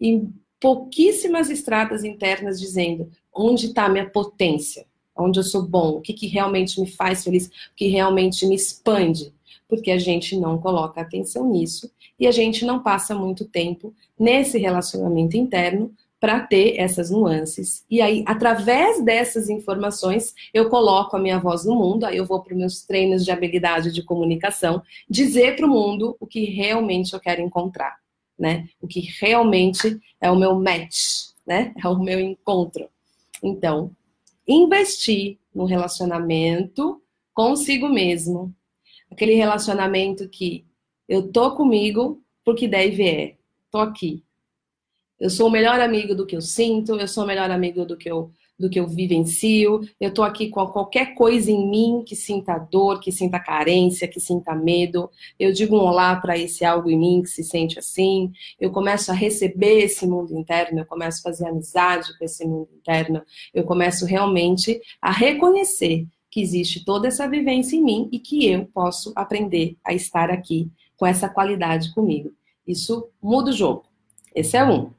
e 0.00 0.22
pouquíssimas 0.60 1.50
estradas 1.50 2.04
internas 2.04 2.58
dizendo 2.58 3.10
onde 3.32 3.66
está 3.66 3.84
a 3.84 3.88
minha 3.88 4.08
potência, 4.08 4.86
onde 5.16 5.38
eu 5.38 5.44
sou 5.44 5.62
bom, 5.62 5.96
o 5.96 6.00
que, 6.00 6.12
que 6.12 6.26
realmente 6.26 6.80
me 6.80 6.86
faz 6.86 7.24
feliz, 7.24 7.46
o 7.46 7.50
que 7.76 7.88
realmente 7.88 8.46
me 8.46 8.54
expande. 8.54 9.34
Porque 9.68 9.90
a 9.90 9.98
gente 9.98 10.36
não 10.36 10.58
coloca 10.58 11.00
atenção 11.00 11.50
nisso 11.50 11.90
e 12.18 12.26
a 12.26 12.30
gente 12.30 12.64
não 12.64 12.82
passa 12.82 13.14
muito 13.14 13.44
tempo 13.44 13.92
nesse 14.18 14.58
relacionamento 14.58 15.36
interno 15.36 15.92
para 16.26 16.40
ter 16.40 16.76
essas 16.76 17.08
nuances. 17.08 17.84
E 17.88 18.00
aí, 18.00 18.24
através 18.26 19.00
dessas 19.04 19.48
informações, 19.48 20.34
eu 20.52 20.68
coloco 20.68 21.16
a 21.16 21.20
minha 21.20 21.38
voz 21.38 21.64
no 21.64 21.76
mundo, 21.76 22.02
aí 22.02 22.16
eu 22.16 22.26
vou 22.26 22.42
para 22.42 22.52
os 22.52 22.58
meus 22.58 22.82
treinos 22.82 23.24
de 23.24 23.30
habilidade 23.30 23.92
de 23.92 24.02
comunicação, 24.02 24.82
dizer 25.08 25.54
para 25.54 25.64
o 25.64 25.68
mundo 25.68 26.16
o 26.18 26.26
que 26.26 26.46
realmente 26.46 27.14
eu 27.14 27.20
quero 27.20 27.40
encontrar, 27.40 27.96
né? 28.36 28.68
O 28.80 28.88
que 28.88 29.08
realmente 29.20 30.00
é 30.20 30.28
o 30.28 30.34
meu 30.34 30.56
match, 30.56 31.28
né? 31.46 31.72
É 31.80 31.86
o 31.86 31.96
meu 31.96 32.18
encontro. 32.18 32.88
Então, 33.40 33.92
investir 34.48 35.38
no 35.54 35.64
relacionamento 35.64 37.00
consigo 37.32 37.88
mesmo. 37.88 38.52
Aquele 39.08 39.34
relacionamento 39.34 40.28
que 40.28 40.66
eu 41.08 41.30
tô 41.30 41.54
comigo 41.54 42.20
porque 42.44 42.66
deve 42.66 43.08
é. 43.08 43.36
Tô 43.70 43.78
aqui. 43.78 44.25
Eu 45.18 45.30
sou 45.30 45.48
o 45.48 45.50
melhor 45.50 45.80
amigo 45.80 46.14
do 46.14 46.26
que 46.26 46.36
eu 46.36 46.42
sinto, 46.42 46.96
eu 46.96 47.08
sou 47.08 47.24
o 47.24 47.26
melhor 47.26 47.50
amigo 47.50 47.84
do 47.84 47.96
que 47.96 48.10
eu 48.10 48.30
do 48.58 48.70
que 48.70 48.80
eu 48.80 48.86
vivencio. 48.86 49.80
Eu 50.00 50.12
tô 50.12 50.22
aqui 50.22 50.48
com 50.48 50.66
qualquer 50.66 51.14
coisa 51.14 51.50
em 51.50 51.68
mim 51.68 52.02
que 52.06 52.16
sinta 52.16 52.58
dor, 52.58 53.00
que 53.00 53.12
sinta 53.12 53.38
carência, 53.38 54.08
que 54.08 54.20
sinta 54.20 54.54
medo. 54.54 55.10
Eu 55.38 55.52
digo 55.52 55.76
um 55.76 55.80
olá 55.80 56.16
para 56.16 56.38
esse 56.38 56.64
algo 56.64 56.90
em 56.90 56.98
mim 56.98 57.22
que 57.22 57.28
se 57.28 57.44
sente 57.44 57.78
assim. 57.78 58.32
Eu 58.58 58.70
começo 58.70 59.10
a 59.10 59.14
receber 59.14 59.80
esse 59.80 60.06
mundo 60.06 60.36
interno, 60.36 60.80
eu 60.80 60.86
começo 60.86 61.20
a 61.20 61.30
fazer 61.30 61.48
amizade 61.48 62.16
com 62.18 62.24
esse 62.24 62.46
mundo 62.46 62.68
interno. 62.74 63.22
Eu 63.52 63.64
começo 63.64 64.06
realmente 64.06 64.80
a 65.00 65.10
reconhecer 65.10 66.06
que 66.30 66.40
existe 66.40 66.84
toda 66.84 67.08
essa 67.08 67.28
vivência 67.28 67.76
em 67.76 67.82
mim 67.82 68.08
e 68.12 68.18
que 68.18 68.46
eu 68.46 68.66
posso 68.66 69.12
aprender 69.14 69.76
a 69.84 69.94
estar 69.94 70.30
aqui 70.30 70.70
com 70.96 71.06
essa 71.06 71.28
qualidade 71.28 71.94
comigo. 71.94 72.30
Isso 72.66 73.08
muda 73.22 73.50
o 73.50 73.54
jogo. 73.54 73.84
Esse 74.34 74.56
é 74.56 74.64
um 74.64 74.90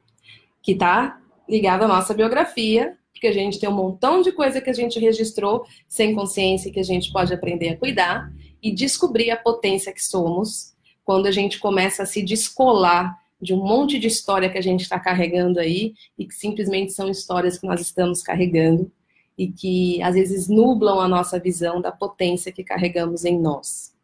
que 0.61 0.73
está 0.73 1.19
ligado 1.47 1.83
à 1.83 1.87
nossa 1.87 2.13
biografia, 2.13 2.97
porque 3.13 3.27
a 3.27 3.33
gente 3.33 3.59
tem 3.59 3.67
um 3.67 3.73
montão 3.73 4.21
de 4.21 4.31
coisa 4.31 4.61
que 4.61 4.69
a 4.69 4.73
gente 4.73 4.99
registrou 4.99 5.65
sem 5.87 6.13
consciência 6.13 6.71
que 6.71 6.79
a 6.79 6.83
gente 6.83 7.11
pode 7.11 7.33
aprender 7.33 7.69
a 7.69 7.77
cuidar 7.77 8.31
e 8.61 8.71
descobrir 8.71 9.31
a 9.31 9.37
potência 9.37 9.91
que 9.91 10.03
somos 10.03 10.75
quando 11.03 11.25
a 11.25 11.31
gente 11.31 11.59
começa 11.59 12.03
a 12.03 12.05
se 12.05 12.21
descolar 12.21 13.17
de 13.41 13.53
um 13.53 13.57
monte 13.57 13.97
de 13.99 14.07
história 14.07 14.49
que 14.49 14.57
a 14.57 14.61
gente 14.61 14.81
está 14.81 14.99
carregando 14.99 15.59
aí 15.59 15.93
e 16.17 16.25
que 16.25 16.33
simplesmente 16.33 16.91
são 16.91 17.09
histórias 17.09 17.57
que 17.57 17.67
nós 17.67 17.79
estamos 17.79 18.21
carregando 18.21 18.91
e 19.37 19.47
que 19.47 20.01
às 20.01 20.15
vezes 20.15 20.47
nublam 20.47 20.99
a 20.99 21.07
nossa 21.07 21.39
visão 21.39 21.79
da 21.79 21.91
potência 21.91 22.51
que 22.51 22.63
carregamos 22.63 23.23
em 23.23 23.39
nós. 23.39 23.95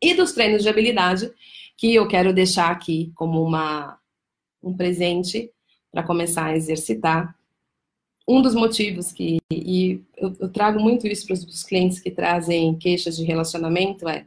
E 0.00 0.14
dos 0.14 0.32
treinos 0.32 0.62
de 0.62 0.68
habilidade, 0.68 1.30
que 1.76 1.94
eu 1.94 2.06
quero 2.06 2.32
deixar 2.32 2.70
aqui 2.70 3.12
como 3.14 3.42
uma, 3.42 3.98
um 4.62 4.76
presente 4.76 5.50
para 5.94 6.02
começar 6.02 6.46
a 6.46 6.56
exercitar. 6.56 7.36
Um 8.26 8.42
dos 8.42 8.54
motivos 8.54 9.12
que, 9.12 9.38
e 9.50 10.02
eu, 10.16 10.34
eu 10.40 10.48
trago 10.48 10.80
muito 10.80 11.06
isso 11.06 11.24
para 11.24 11.34
os 11.34 11.62
clientes 11.62 12.00
que 12.00 12.10
trazem 12.10 12.74
queixas 12.76 13.16
de 13.16 13.22
relacionamento, 13.22 14.08
é 14.08 14.26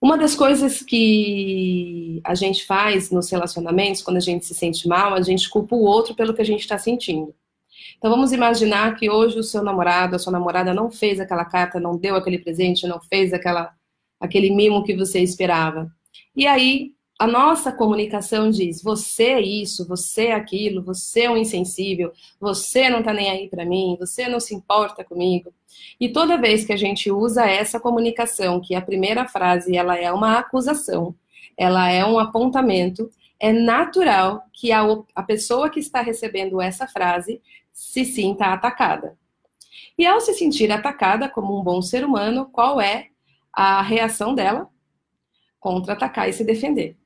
uma 0.00 0.16
das 0.16 0.36
coisas 0.36 0.80
que 0.80 2.20
a 2.22 2.34
gente 2.36 2.64
faz 2.64 3.10
nos 3.10 3.28
relacionamentos, 3.28 4.02
quando 4.02 4.18
a 4.18 4.20
gente 4.20 4.46
se 4.46 4.54
sente 4.54 4.86
mal, 4.86 5.14
a 5.14 5.22
gente 5.22 5.50
culpa 5.50 5.74
o 5.74 5.82
outro 5.82 6.14
pelo 6.14 6.32
que 6.32 6.42
a 6.42 6.44
gente 6.44 6.60
está 6.60 6.78
sentindo. 6.78 7.34
Então 7.96 8.08
vamos 8.08 8.30
imaginar 8.30 8.94
que 8.94 9.10
hoje 9.10 9.36
o 9.38 9.42
seu 9.42 9.64
namorado, 9.64 10.14
a 10.14 10.18
sua 10.18 10.32
namorada 10.32 10.72
não 10.72 10.88
fez 10.88 11.18
aquela 11.18 11.44
carta, 11.44 11.80
não 11.80 11.96
deu 11.96 12.14
aquele 12.14 12.38
presente, 12.38 12.86
não 12.86 13.00
fez 13.00 13.32
aquela, 13.32 13.74
aquele 14.20 14.50
mimo 14.50 14.84
que 14.84 14.94
você 14.94 15.20
esperava. 15.20 15.90
E 16.36 16.46
aí 16.46 16.92
a 17.18 17.26
nossa 17.26 17.72
comunicação 17.72 18.48
diz: 18.48 18.80
você 18.80 19.24
é 19.24 19.40
isso, 19.40 19.86
você 19.86 20.26
é 20.26 20.34
aquilo, 20.34 20.82
você 20.82 21.22
é 21.22 21.30
um 21.30 21.36
insensível, 21.36 22.12
você 22.40 22.88
não 22.88 23.02
tá 23.02 23.12
nem 23.12 23.28
aí 23.28 23.48
para 23.48 23.64
mim, 23.64 23.96
você 23.98 24.28
não 24.28 24.38
se 24.38 24.54
importa 24.54 25.02
comigo. 25.02 25.52
E 25.98 26.08
toda 26.08 26.40
vez 26.40 26.64
que 26.64 26.72
a 26.72 26.76
gente 26.76 27.10
usa 27.10 27.44
essa 27.44 27.80
comunicação, 27.80 28.60
que 28.60 28.74
a 28.74 28.80
primeira 28.80 29.26
frase 29.26 29.76
ela 29.76 29.98
é 29.98 30.12
uma 30.12 30.38
acusação, 30.38 31.14
ela 31.56 31.90
é 31.90 32.04
um 32.04 32.20
apontamento, 32.20 33.10
é 33.40 33.52
natural 33.52 34.44
que 34.52 34.70
a, 34.70 34.82
a 35.14 35.22
pessoa 35.22 35.70
que 35.70 35.80
está 35.80 36.00
recebendo 36.00 36.60
essa 36.60 36.86
frase 36.86 37.42
se 37.72 38.04
sinta 38.04 38.46
atacada. 38.46 39.16
E 39.96 40.06
ao 40.06 40.20
se 40.20 40.34
sentir 40.34 40.70
atacada 40.70 41.28
como 41.28 41.58
um 41.58 41.64
bom 41.64 41.82
ser 41.82 42.04
humano, 42.04 42.46
qual 42.46 42.80
é 42.80 43.08
a 43.52 43.82
reação 43.82 44.34
dela? 44.34 44.68
Contra-atacar 45.58 46.28
e 46.28 46.32
se 46.32 46.44
defender. 46.44 46.96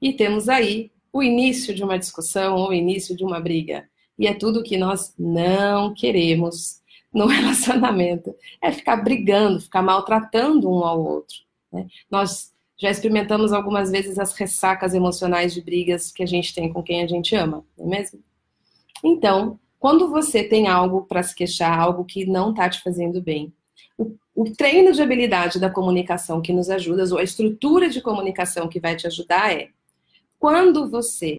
E 0.00 0.12
temos 0.12 0.48
aí 0.48 0.90
o 1.12 1.22
início 1.22 1.74
de 1.74 1.84
uma 1.84 1.98
discussão 1.98 2.56
ou 2.56 2.70
o 2.70 2.74
início 2.74 3.16
de 3.16 3.24
uma 3.24 3.40
briga. 3.40 3.88
E 4.18 4.26
é 4.26 4.34
tudo 4.34 4.62
que 4.62 4.76
nós 4.76 5.14
não 5.18 5.92
queremos 5.94 6.80
no 7.12 7.26
relacionamento. 7.28 8.34
É 8.60 8.72
ficar 8.72 8.96
brigando, 8.96 9.60
ficar 9.60 9.82
maltratando 9.82 10.70
um 10.70 10.84
ao 10.84 11.02
outro. 11.02 11.36
Né? 11.72 11.86
Nós 12.10 12.52
já 12.78 12.90
experimentamos 12.90 13.52
algumas 13.52 13.90
vezes 13.90 14.18
as 14.18 14.32
ressacas 14.32 14.94
emocionais 14.94 15.54
de 15.54 15.60
brigas 15.60 16.10
que 16.10 16.22
a 16.22 16.26
gente 16.26 16.54
tem 16.54 16.72
com 16.72 16.82
quem 16.82 17.02
a 17.02 17.06
gente 17.06 17.34
ama, 17.36 17.64
não 17.78 17.86
é 17.86 17.88
mesmo? 17.90 18.20
Então, 19.04 19.58
quando 19.78 20.10
você 20.10 20.42
tem 20.42 20.66
algo 20.68 21.02
para 21.02 21.22
se 21.22 21.34
queixar, 21.34 21.78
algo 21.78 22.04
que 22.04 22.26
não 22.26 22.50
está 22.50 22.68
te 22.68 22.80
fazendo 22.82 23.22
bem, 23.22 23.52
o, 23.98 24.16
o, 24.34 24.52
treino 24.52 24.92
de 24.92 25.02
habilidade 25.02 25.58
da 25.58 25.70
comunicação 25.70 26.40
que 26.40 26.52
nos 26.52 26.70
ajuda, 26.70 27.04
ou 27.12 27.18
a 27.18 27.22
estrutura 27.22 27.88
de 27.88 28.00
comunicação 28.00 28.68
que 28.68 28.80
vai 28.80 28.96
te 28.96 29.06
ajudar 29.06 29.52
é 29.52 29.70
quando 30.38 30.90
você. 30.90 31.36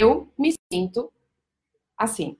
Eu 0.00 0.28
me 0.38 0.54
sinto 0.72 1.12
assim. 1.96 2.36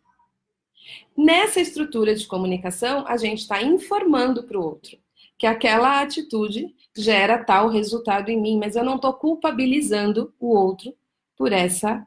Nessa 1.17 1.61
estrutura 1.61 2.15
de 2.15 2.27
comunicação, 2.27 3.07
a 3.07 3.17
gente 3.17 3.41
está 3.41 3.63
informando 3.63 4.43
para 4.45 4.59
o 4.59 4.63
outro 4.63 4.99
que 5.39 5.47
aquela 5.47 6.01
atitude 6.01 6.75
gera 6.97 7.43
tal 7.43 7.69
resultado 7.69 8.31
em 8.31 8.41
mim, 8.41 8.59
mas 8.59 8.77
eu 8.77 8.85
não 8.85 8.97
estou 8.97 9.13
culpabilizando 9.15 10.33
o 10.39 10.55
outro 10.55 10.95
por 11.37 11.53
essa, 11.53 12.07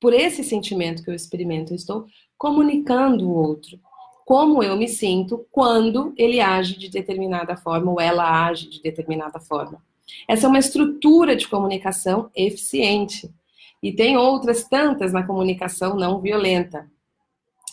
por 0.00 0.12
esse 0.12 0.42
sentimento 0.42 1.02
que 1.02 1.10
eu 1.10 1.14
experimento. 1.14 1.72
Eu 1.72 1.76
estou 1.76 2.06
comunicando 2.36 3.28
o 3.28 3.34
outro 3.34 3.80
como 4.26 4.60
eu 4.60 4.76
me 4.76 4.88
sinto 4.88 5.46
quando 5.52 6.12
ele 6.16 6.40
age 6.40 6.76
de 6.76 6.88
determinada 6.88 7.56
forma 7.56 7.92
ou 7.92 8.00
ela 8.00 8.48
age 8.48 8.68
de 8.68 8.82
determinada 8.82 9.38
forma. 9.38 9.80
Essa 10.26 10.46
é 10.46 10.48
uma 10.48 10.58
estrutura 10.58 11.36
de 11.36 11.46
comunicação 11.46 12.28
eficiente. 12.34 13.32
E 13.80 13.92
tem 13.92 14.16
outras 14.16 14.64
tantas 14.64 15.12
na 15.12 15.24
comunicação 15.24 15.94
não 15.94 16.20
violenta. 16.20 16.90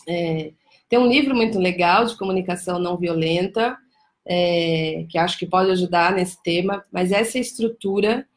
É, 0.08 0.52
tem 0.88 0.96
um 0.96 1.08
livro 1.08 1.34
muito 1.34 1.58
legal 1.58 2.04
de 2.04 2.16
comunicação 2.16 2.78
não 2.78 2.96
violenta, 2.96 3.76
é, 4.24 5.06
que 5.10 5.18
acho 5.18 5.36
que 5.36 5.46
pode 5.46 5.72
ajudar 5.72 6.12
nesse 6.12 6.40
tema, 6.40 6.84
mas 6.92 7.10
essa 7.10 7.36
estrutura, 7.36 8.28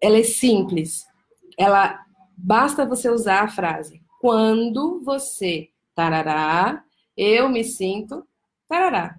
ela 0.00 0.16
é 0.16 0.22
simples. 0.22 1.04
Ela 1.58 1.98
basta 2.36 2.86
você 2.86 3.10
usar 3.10 3.42
a 3.42 3.48
frase 3.48 4.00
quando 4.20 5.02
você 5.02 5.70
tarará, 5.92 6.84
eu 7.22 7.48
me 7.48 7.62
sinto 7.64 8.26
tarará. 8.68 9.18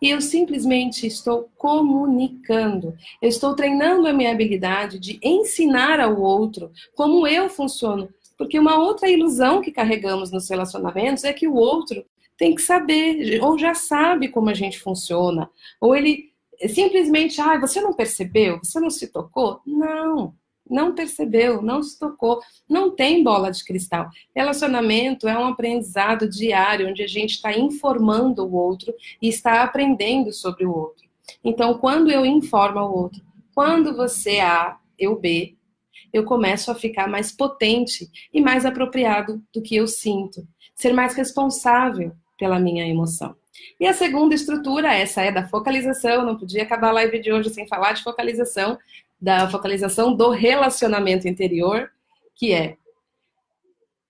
E 0.00 0.10
eu 0.10 0.20
simplesmente 0.20 1.06
estou 1.06 1.50
comunicando. 1.56 2.96
Eu 3.20 3.28
estou 3.28 3.54
treinando 3.54 4.06
a 4.06 4.12
minha 4.12 4.32
habilidade 4.32 4.98
de 4.98 5.18
ensinar 5.22 6.00
ao 6.00 6.20
outro 6.20 6.70
como 6.94 7.26
eu 7.26 7.48
funciono. 7.48 8.08
Porque 8.38 8.58
uma 8.58 8.78
outra 8.78 9.08
ilusão 9.08 9.60
que 9.60 9.70
carregamos 9.70 10.30
nos 10.30 10.48
relacionamentos 10.48 11.24
é 11.24 11.32
que 11.32 11.46
o 11.46 11.54
outro 11.54 12.04
tem 12.36 12.54
que 12.54 12.60
saber, 12.60 13.42
ou 13.42 13.58
já 13.58 13.74
sabe 13.74 14.28
como 14.28 14.50
a 14.50 14.54
gente 14.54 14.78
funciona, 14.78 15.48
ou 15.80 15.96
ele 15.96 16.32
simplesmente, 16.68 17.40
ah, 17.40 17.58
você 17.58 17.80
não 17.80 17.94
percebeu? 17.94 18.58
Você 18.62 18.78
não 18.78 18.90
se 18.90 19.08
tocou? 19.08 19.60
Não 19.66 20.34
não 20.68 20.94
percebeu, 20.94 21.62
não 21.62 21.82
se 21.82 21.98
tocou, 21.98 22.40
não 22.68 22.90
tem 22.90 23.22
bola 23.22 23.50
de 23.50 23.64
cristal. 23.64 24.08
Relacionamento 24.34 25.28
é 25.28 25.38
um 25.38 25.46
aprendizado 25.46 26.28
diário, 26.28 26.88
onde 26.88 27.02
a 27.02 27.06
gente 27.06 27.32
está 27.32 27.52
informando 27.52 28.44
o 28.44 28.54
outro 28.54 28.94
e 29.20 29.28
está 29.28 29.62
aprendendo 29.62 30.32
sobre 30.32 30.66
o 30.66 30.74
outro. 30.74 31.06
Então, 31.42 31.78
quando 31.78 32.10
eu 32.10 32.24
informo 32.24 32.80
o 32.80 33.02
outro, 33.02 33.22
quando 33.54 33.96
você 33.96 34.40
A, 34.40 34.78
eu 34.98 35.18
B, 35.18 35.56
eu 36.12 36.24
começo 36.24 36.70
a 36.70 36.74
ficar 36.74 37.08
mais 37.08 37.32
potente 37.32 38.08
e 38.32 38.40
mais 38.40 38.64
apropriado 38.64 39.42
do 39.52 39.62
que 39.62 39.76
eu 39.76 39.86
sinto, 39.86 40.46
ser 40.74 40.92
mais 40.92 41.14
responsável 41.14 42.12
pela 42.38 42.58
minha 42.58 42.86
emoção. 42.86 43.34
E 43.80 43.86
a 43.86 43.92
segunda 43.92 44.34
estrutura, 44.34 44.94
essa 44.94 45.22
é 45.22 45.32
da 45.32 45.48
focalização, 45.48 46.24
não 46.24 46.36
podia 46.36 46.62
acabar 46.62 46.88
a 46.88 46.92
live 46.92 47.18
de 47.20 47.32
hoje 47.32 47.50
sem 47.50 47.66
falar 47.66 47.92
de 47.92 48.02
focalização, 48.02 48.78
da 49.26 49.50
focalização 49.50 50.14
do 50.14 50.30
relacionamento 50.30 51.26
interior, 51.26 51.90
que 52.32 52.52
é 52.52 52.78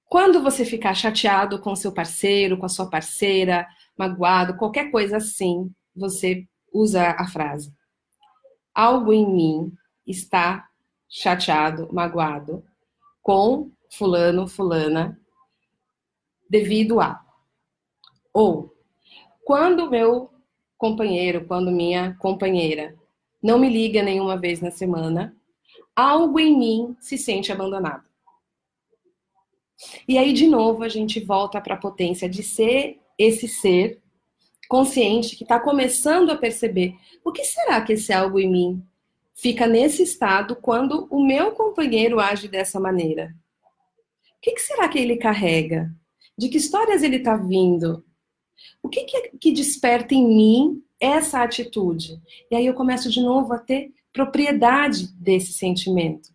quando 0.04 0.42
você 0.42 0.62
ficar 0.62 0.92
chateado 0.92 1.58
com 1.58 1.74
seu 1.74 1.90
parceiro, 1.90 2.58
com 2.58 2.66
a 2.66 2.68
sua 2.68 2.90
parceira, 2.90 3.66
magoado, 3.96 4.58
qualquer 4.58 4.90
coisa 4.90 5.16
assim, 5.16 5.74
você 5.94 6.46
usa 6.70 7.12
a 7.12 7.26
frase: 7.28 7.72
algo 8.74 9.10
em 9.10 9.26
mim 9.26 9.72
está 10.06 10.68
chateado, 11.08 11.88
magoado 11.90 12.62
com 13.22 13.72
fulano, 13.88 14.46
fulana, 14.46 15.18
devido 16.46 17.00
a. 17.00 17.24
Ou, 18.34 18.70
quando 19.46 19.88
meu 19.90 20.30
companheiro, 20.76 21.46
quando 21.46 21.70
minha 21.70 22.14
companheira 22.18 22.94
não 23.46 23.60
me 23.60 23.70
liga 23.70 24.02
nenhuma 24.02 24.36
vez 24.36 24.60
na 24.60 24.72
semana, 24.72 25.32
algo 25.94 26.40
em 26.40 26.58
mim 26.58 26.96
se 26.98 27.16
sente 27.16 27.52
abandonado. 27.52 28.04
E 30.08 30.18
aí, 30.18 30.32
de 30.32 30.48
novo, 30.48 30.82
a 30.82 30.88
gente 30.88 31.20
volta 31.20 31.60
para 31.60 31.74
a 31.74 31.78
potência 31.78 32.28
de 32.28 32.42
ser 32.42 32.98
esse 33.16 33.46
ser 33.46 34.02
consciente 34.68 35.36
que 35.36 35.44
está 35.44 35.60
começando 35.60 36.30
a 36.30 36.36
perceber 36.36 36.96
o 37.24 37.30
que 37.30 37.44
será 37.44 37.80
que 37.82 37.92
esse 37.92 38.12
algo 38.12 38.40
em 38.40 38.50
mim 38.50 38.82
fica 39.32 39.64
nesse 39.64 40.02
estado 40.02 40.56
quando 40.56 41.06
o 41.08 41.24
meu 41.24 41.52
companheiro 41.52 42.18
age 42.18 42.48
dessa 42.48 42.80
maneira. 42.80 43.32
O 44.38 44.40
que, 44.42 44.54
que 44.54 44.60
será 44.60 44.88
que 44.88 44.98
ele 44.98 45.18
carrega? 45.18 45.88
De 46.36 46.48
que 46.48 46.58
histórias 46.58 47.04
ele 47.04 47.16
está 47.16 47.36
vindo? 47.36 48.04
O 48.82 48.88
que, 48.88 49.04
que, 49.04 49.38
que 49.38 49.52
desperta 49.52 50.16
em 50.16 50.26
mim 50.26 50.82
essa 51.00 51.42
atitude? 51.42 52.20
E 52.50 52.56
aí 52.56 52.66
eu 52.66 52.74
começo 52.74 53.10
de 53.10 53.20
novo 53.20 53.52
a 53.52 53.58
ter 53.58 53.92
propriedade 54.12 55.08
desse 55.14 55.52
sentimento. 55.52 56.30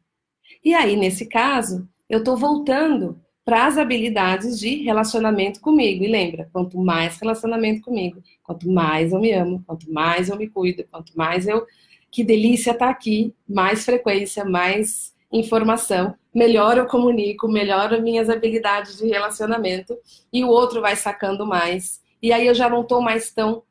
E 0.63 0.73
aí, 0.73 0.95
nesse 0.95 1.25
caso, 1.25 1.87
eu 2.07 2.19
estou 2.19 2.37
voltando 2.37 3.19
para 3.43 3.65
as 3.65 3.77
habilidades 3.77 4.59
de 4.59 4.83
relacionamento 4.83 5.59
comigo. 5.59 6.03
E 6.03 6.07
lembra, 6.07 6.49
quanto 6.53 6.77
mais 6.77 7.17
relacionamento 7.19 7.81
comigo, 7.81 8.21
quanto 8.43 8.69
mais 8.69 9.11
eu 9.11 9.19
me 9.19 9.31
amo, 9.31 9.63
quanto 9.65 9.91
mais 9.91 10.29
eu 10.29 10.37
me 10.37 10.47
cuido, 10.47 10.85
quanto 10.91 11.11
mais 11.17 11.47
eu. 11.47 11.65
Que 12.11 12.23
delícia 12.23 12.71
estar 12.71 12.85
tá 12.85 12.91
aqui, 12.91 13.33
mais 13.47 13.83
frequência, 13.83 14.45
mais 14.45 15.13
informação, 15.31 16.13
melhor 16.33 16.77
eu 16.77 16.85
comunico, 16.85 17.47
melhor 17.47 17.93
as 17.93 18.01
minhas 18.01 18.29
habilidades 18.29 18.97
de 18.97 19.07
relacionamento 19.07 19.97
e 20.31 20.43
o 20.43 20.49
outro 20.49 20.81
vai 20.81 20.95
sacando 20.95 21.45
mais. 21.45 22.01
E 22.21 22.31
aí 22.31 22.45
eu 22.45 22.53
já 22.53 22.69
não 22.69 22.81
estou 22.81 23.01
mais 23.01 23.31
tão 23.31 23.63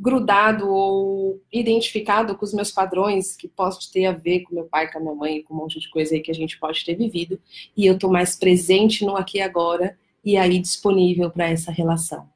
grudado 0.00 0.66
ou 0.66 1.42
identificado 1.52 2.34
com 2.34 2.44
os 2.44 2.54
meus 2.54 2.72
padrões 2.72 3.36
que 3.36 3.46
posso 3.46 3.92
ter 3.92 4.06
a 4.06 4.12
ver 4.12 4.40
com 4.40 4.54
meu 4.54 4.64
pai, 4.64 4.90
com 4.90 4.98
a 4.98 5.00
minha 5.02 5.14
mãe, 5.14 5.42
com 5.42 5.52
um 5.52 5.58
monte 5.58 5.78
de 5.78 5.90
coisa 5.90 6.14
aí 6.14 6.22
que 6.22 6.30
a 6.30 6.34
gente 6.34 6.58
pode 6.58 6.82
ter 6.82 6.94
vivido, 6.94 7.38
e 7.76 7.84
eu 7.84 7.94
estou 7.94 8.10
mais 8.10 8.34
presente 8.34 9.04
no 9.04 9.14
aqui 9.14 9.38
e 9.38 9.42
agora 9.42 9.98
e 10.24 10.38
aí 10.38 10.58
disponível 10.58 11.30
para 11.30 11.50
essa 11.50 11.70
relação. 11.70 12.26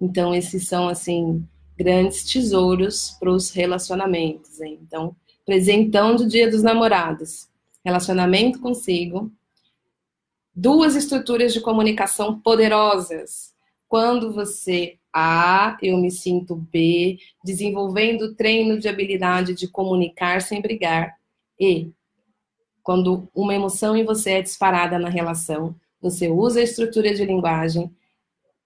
Então 0.00 0.34
esses 0.34 0.66
são 0.66 0.88
assim 0.88 1.46
grandes 1.76 2.24
tesouros 2.24 3.10
para 3.20 3.30
os 3.30 3.50
relacionamentos. 3.50 4.60
Hein? 4.62 4.78
Então, 4.82 5.14
presentão 5.44 6.16
do 6.16 6.26
Dia 6.26 6.50
dos 6.50 6.62
Namorados, 6.62 7.46
relacionamento 7.84 8.58
consigo, 8.58 9.30
duas 10.54 10.96
estruturas 10.96 11.52
de 11.52 11.60
comunicação 11.60 12.40
poderosas. 12.40 13.52
Quando 13.86 14.32
você 14.32 14.96
a, 15.12 15.76
eu 15.82 15.96
me 15.98 16.10
sinto 16.10 16.56
B, 16.56 17.18
desenvolvendo 17.44 18.34
treino 18.34 18.78
de 18.78 18.88
habilidade 18.88 19.54
de 19.54 19.68
comunicar 19.68 20.40
sem 20.40 20.60
brigar. 20.60 21.16
E, 21.58 21.90
quando 22.82 23.28
uma 23.34 23.54
emoção 23.54 23.96
em 23.96 24.04
você 24.04 24.32
é 24.32 24.42
disparada 24.42 24.98
na 24.98 25.08
relação, 25.08 25.74
você 26.00 26.28
usa 26.28 26.60
a 26.60 26.64
estrutura 26.64 27.14
de 27.14 27.24
linguagem. 27.24 27.94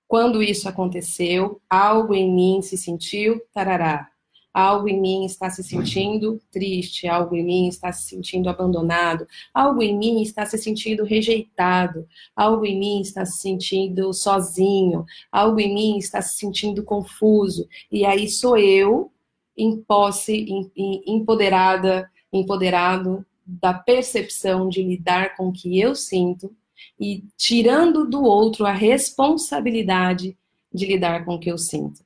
Quando 0.09 0.43
isso 0.43 0.69
aconteceu, 0.69 1.61
algo 1.69 2.15
em 2.15 2.33
mim 2.33 2.63
se 2.63 2.79
sentiu 2.79 3.43
tarará 3.53 4.11
algo 4.57 4.89
em 4.89 4.99
mim 4.99 5.27
está 5.27 5.51
se 5.51 5.63
sentindo 5.63 6.41
triste, 6.51 7.07
algo 7.07 7.37
em 7.37 7.45
mim 7.45 7.69
está 7.69 7.93
se 7.93 8.09
sentindo 8.09 8.49
abandonado, 8.49 9.27
algo 9.53 9.83
em 9.83 9.95
mim 9.95 10.23
está 10.23 10.47
se 10.47 10.57
sentindo 10.57 11.05
rejeitado, 11.05 12.09
algo 12.35 12.65
em 12.65 12.79
mim 12.79 13.03
está 13.03 13.27
se 13.27 13.37
sentindo 13.37 14.15
sozinho, 14.15 15.05
algo 15.31 15.61
em 15.61 15.75
mim 15.75 15.99
está 15.99 16.23
se 16.23 16.39
sentindo 16.39 16.83
confuso. 16.83 17.69
E 17.93 18.07
aí 18.07 18.31
sou 18.31 18.57
eu 18.57 19.13
em 19.55 19.77
posse, 19.77 20.33
em, 20.33 20.73
em, 20.75 21.03
empoderada, 21.07 22.11
empoderado 22.33 23.27
da 23.47 23.75
percepção 23.75 24.71
de 24.71 24.83
lidar 24.83 25.37
com 25.37 25.49
o 25.49 25.53
que 25.53 25.79
eu 25.79 25.95
sinto 25.95 26.51
e 26.99 27.25
tirando 27.37 28.09
do 28.09 28.23
outro 28.23 28.65
a 28.65 28.73
responsabilidade 28.73 30.35
de 30.73 30.87
lidar 30.87 31.27
com 31.27 31.35
o 31.35 31.39
que 31.39 31.51
eu 31.51 31.59
sinto. 31.59 32.06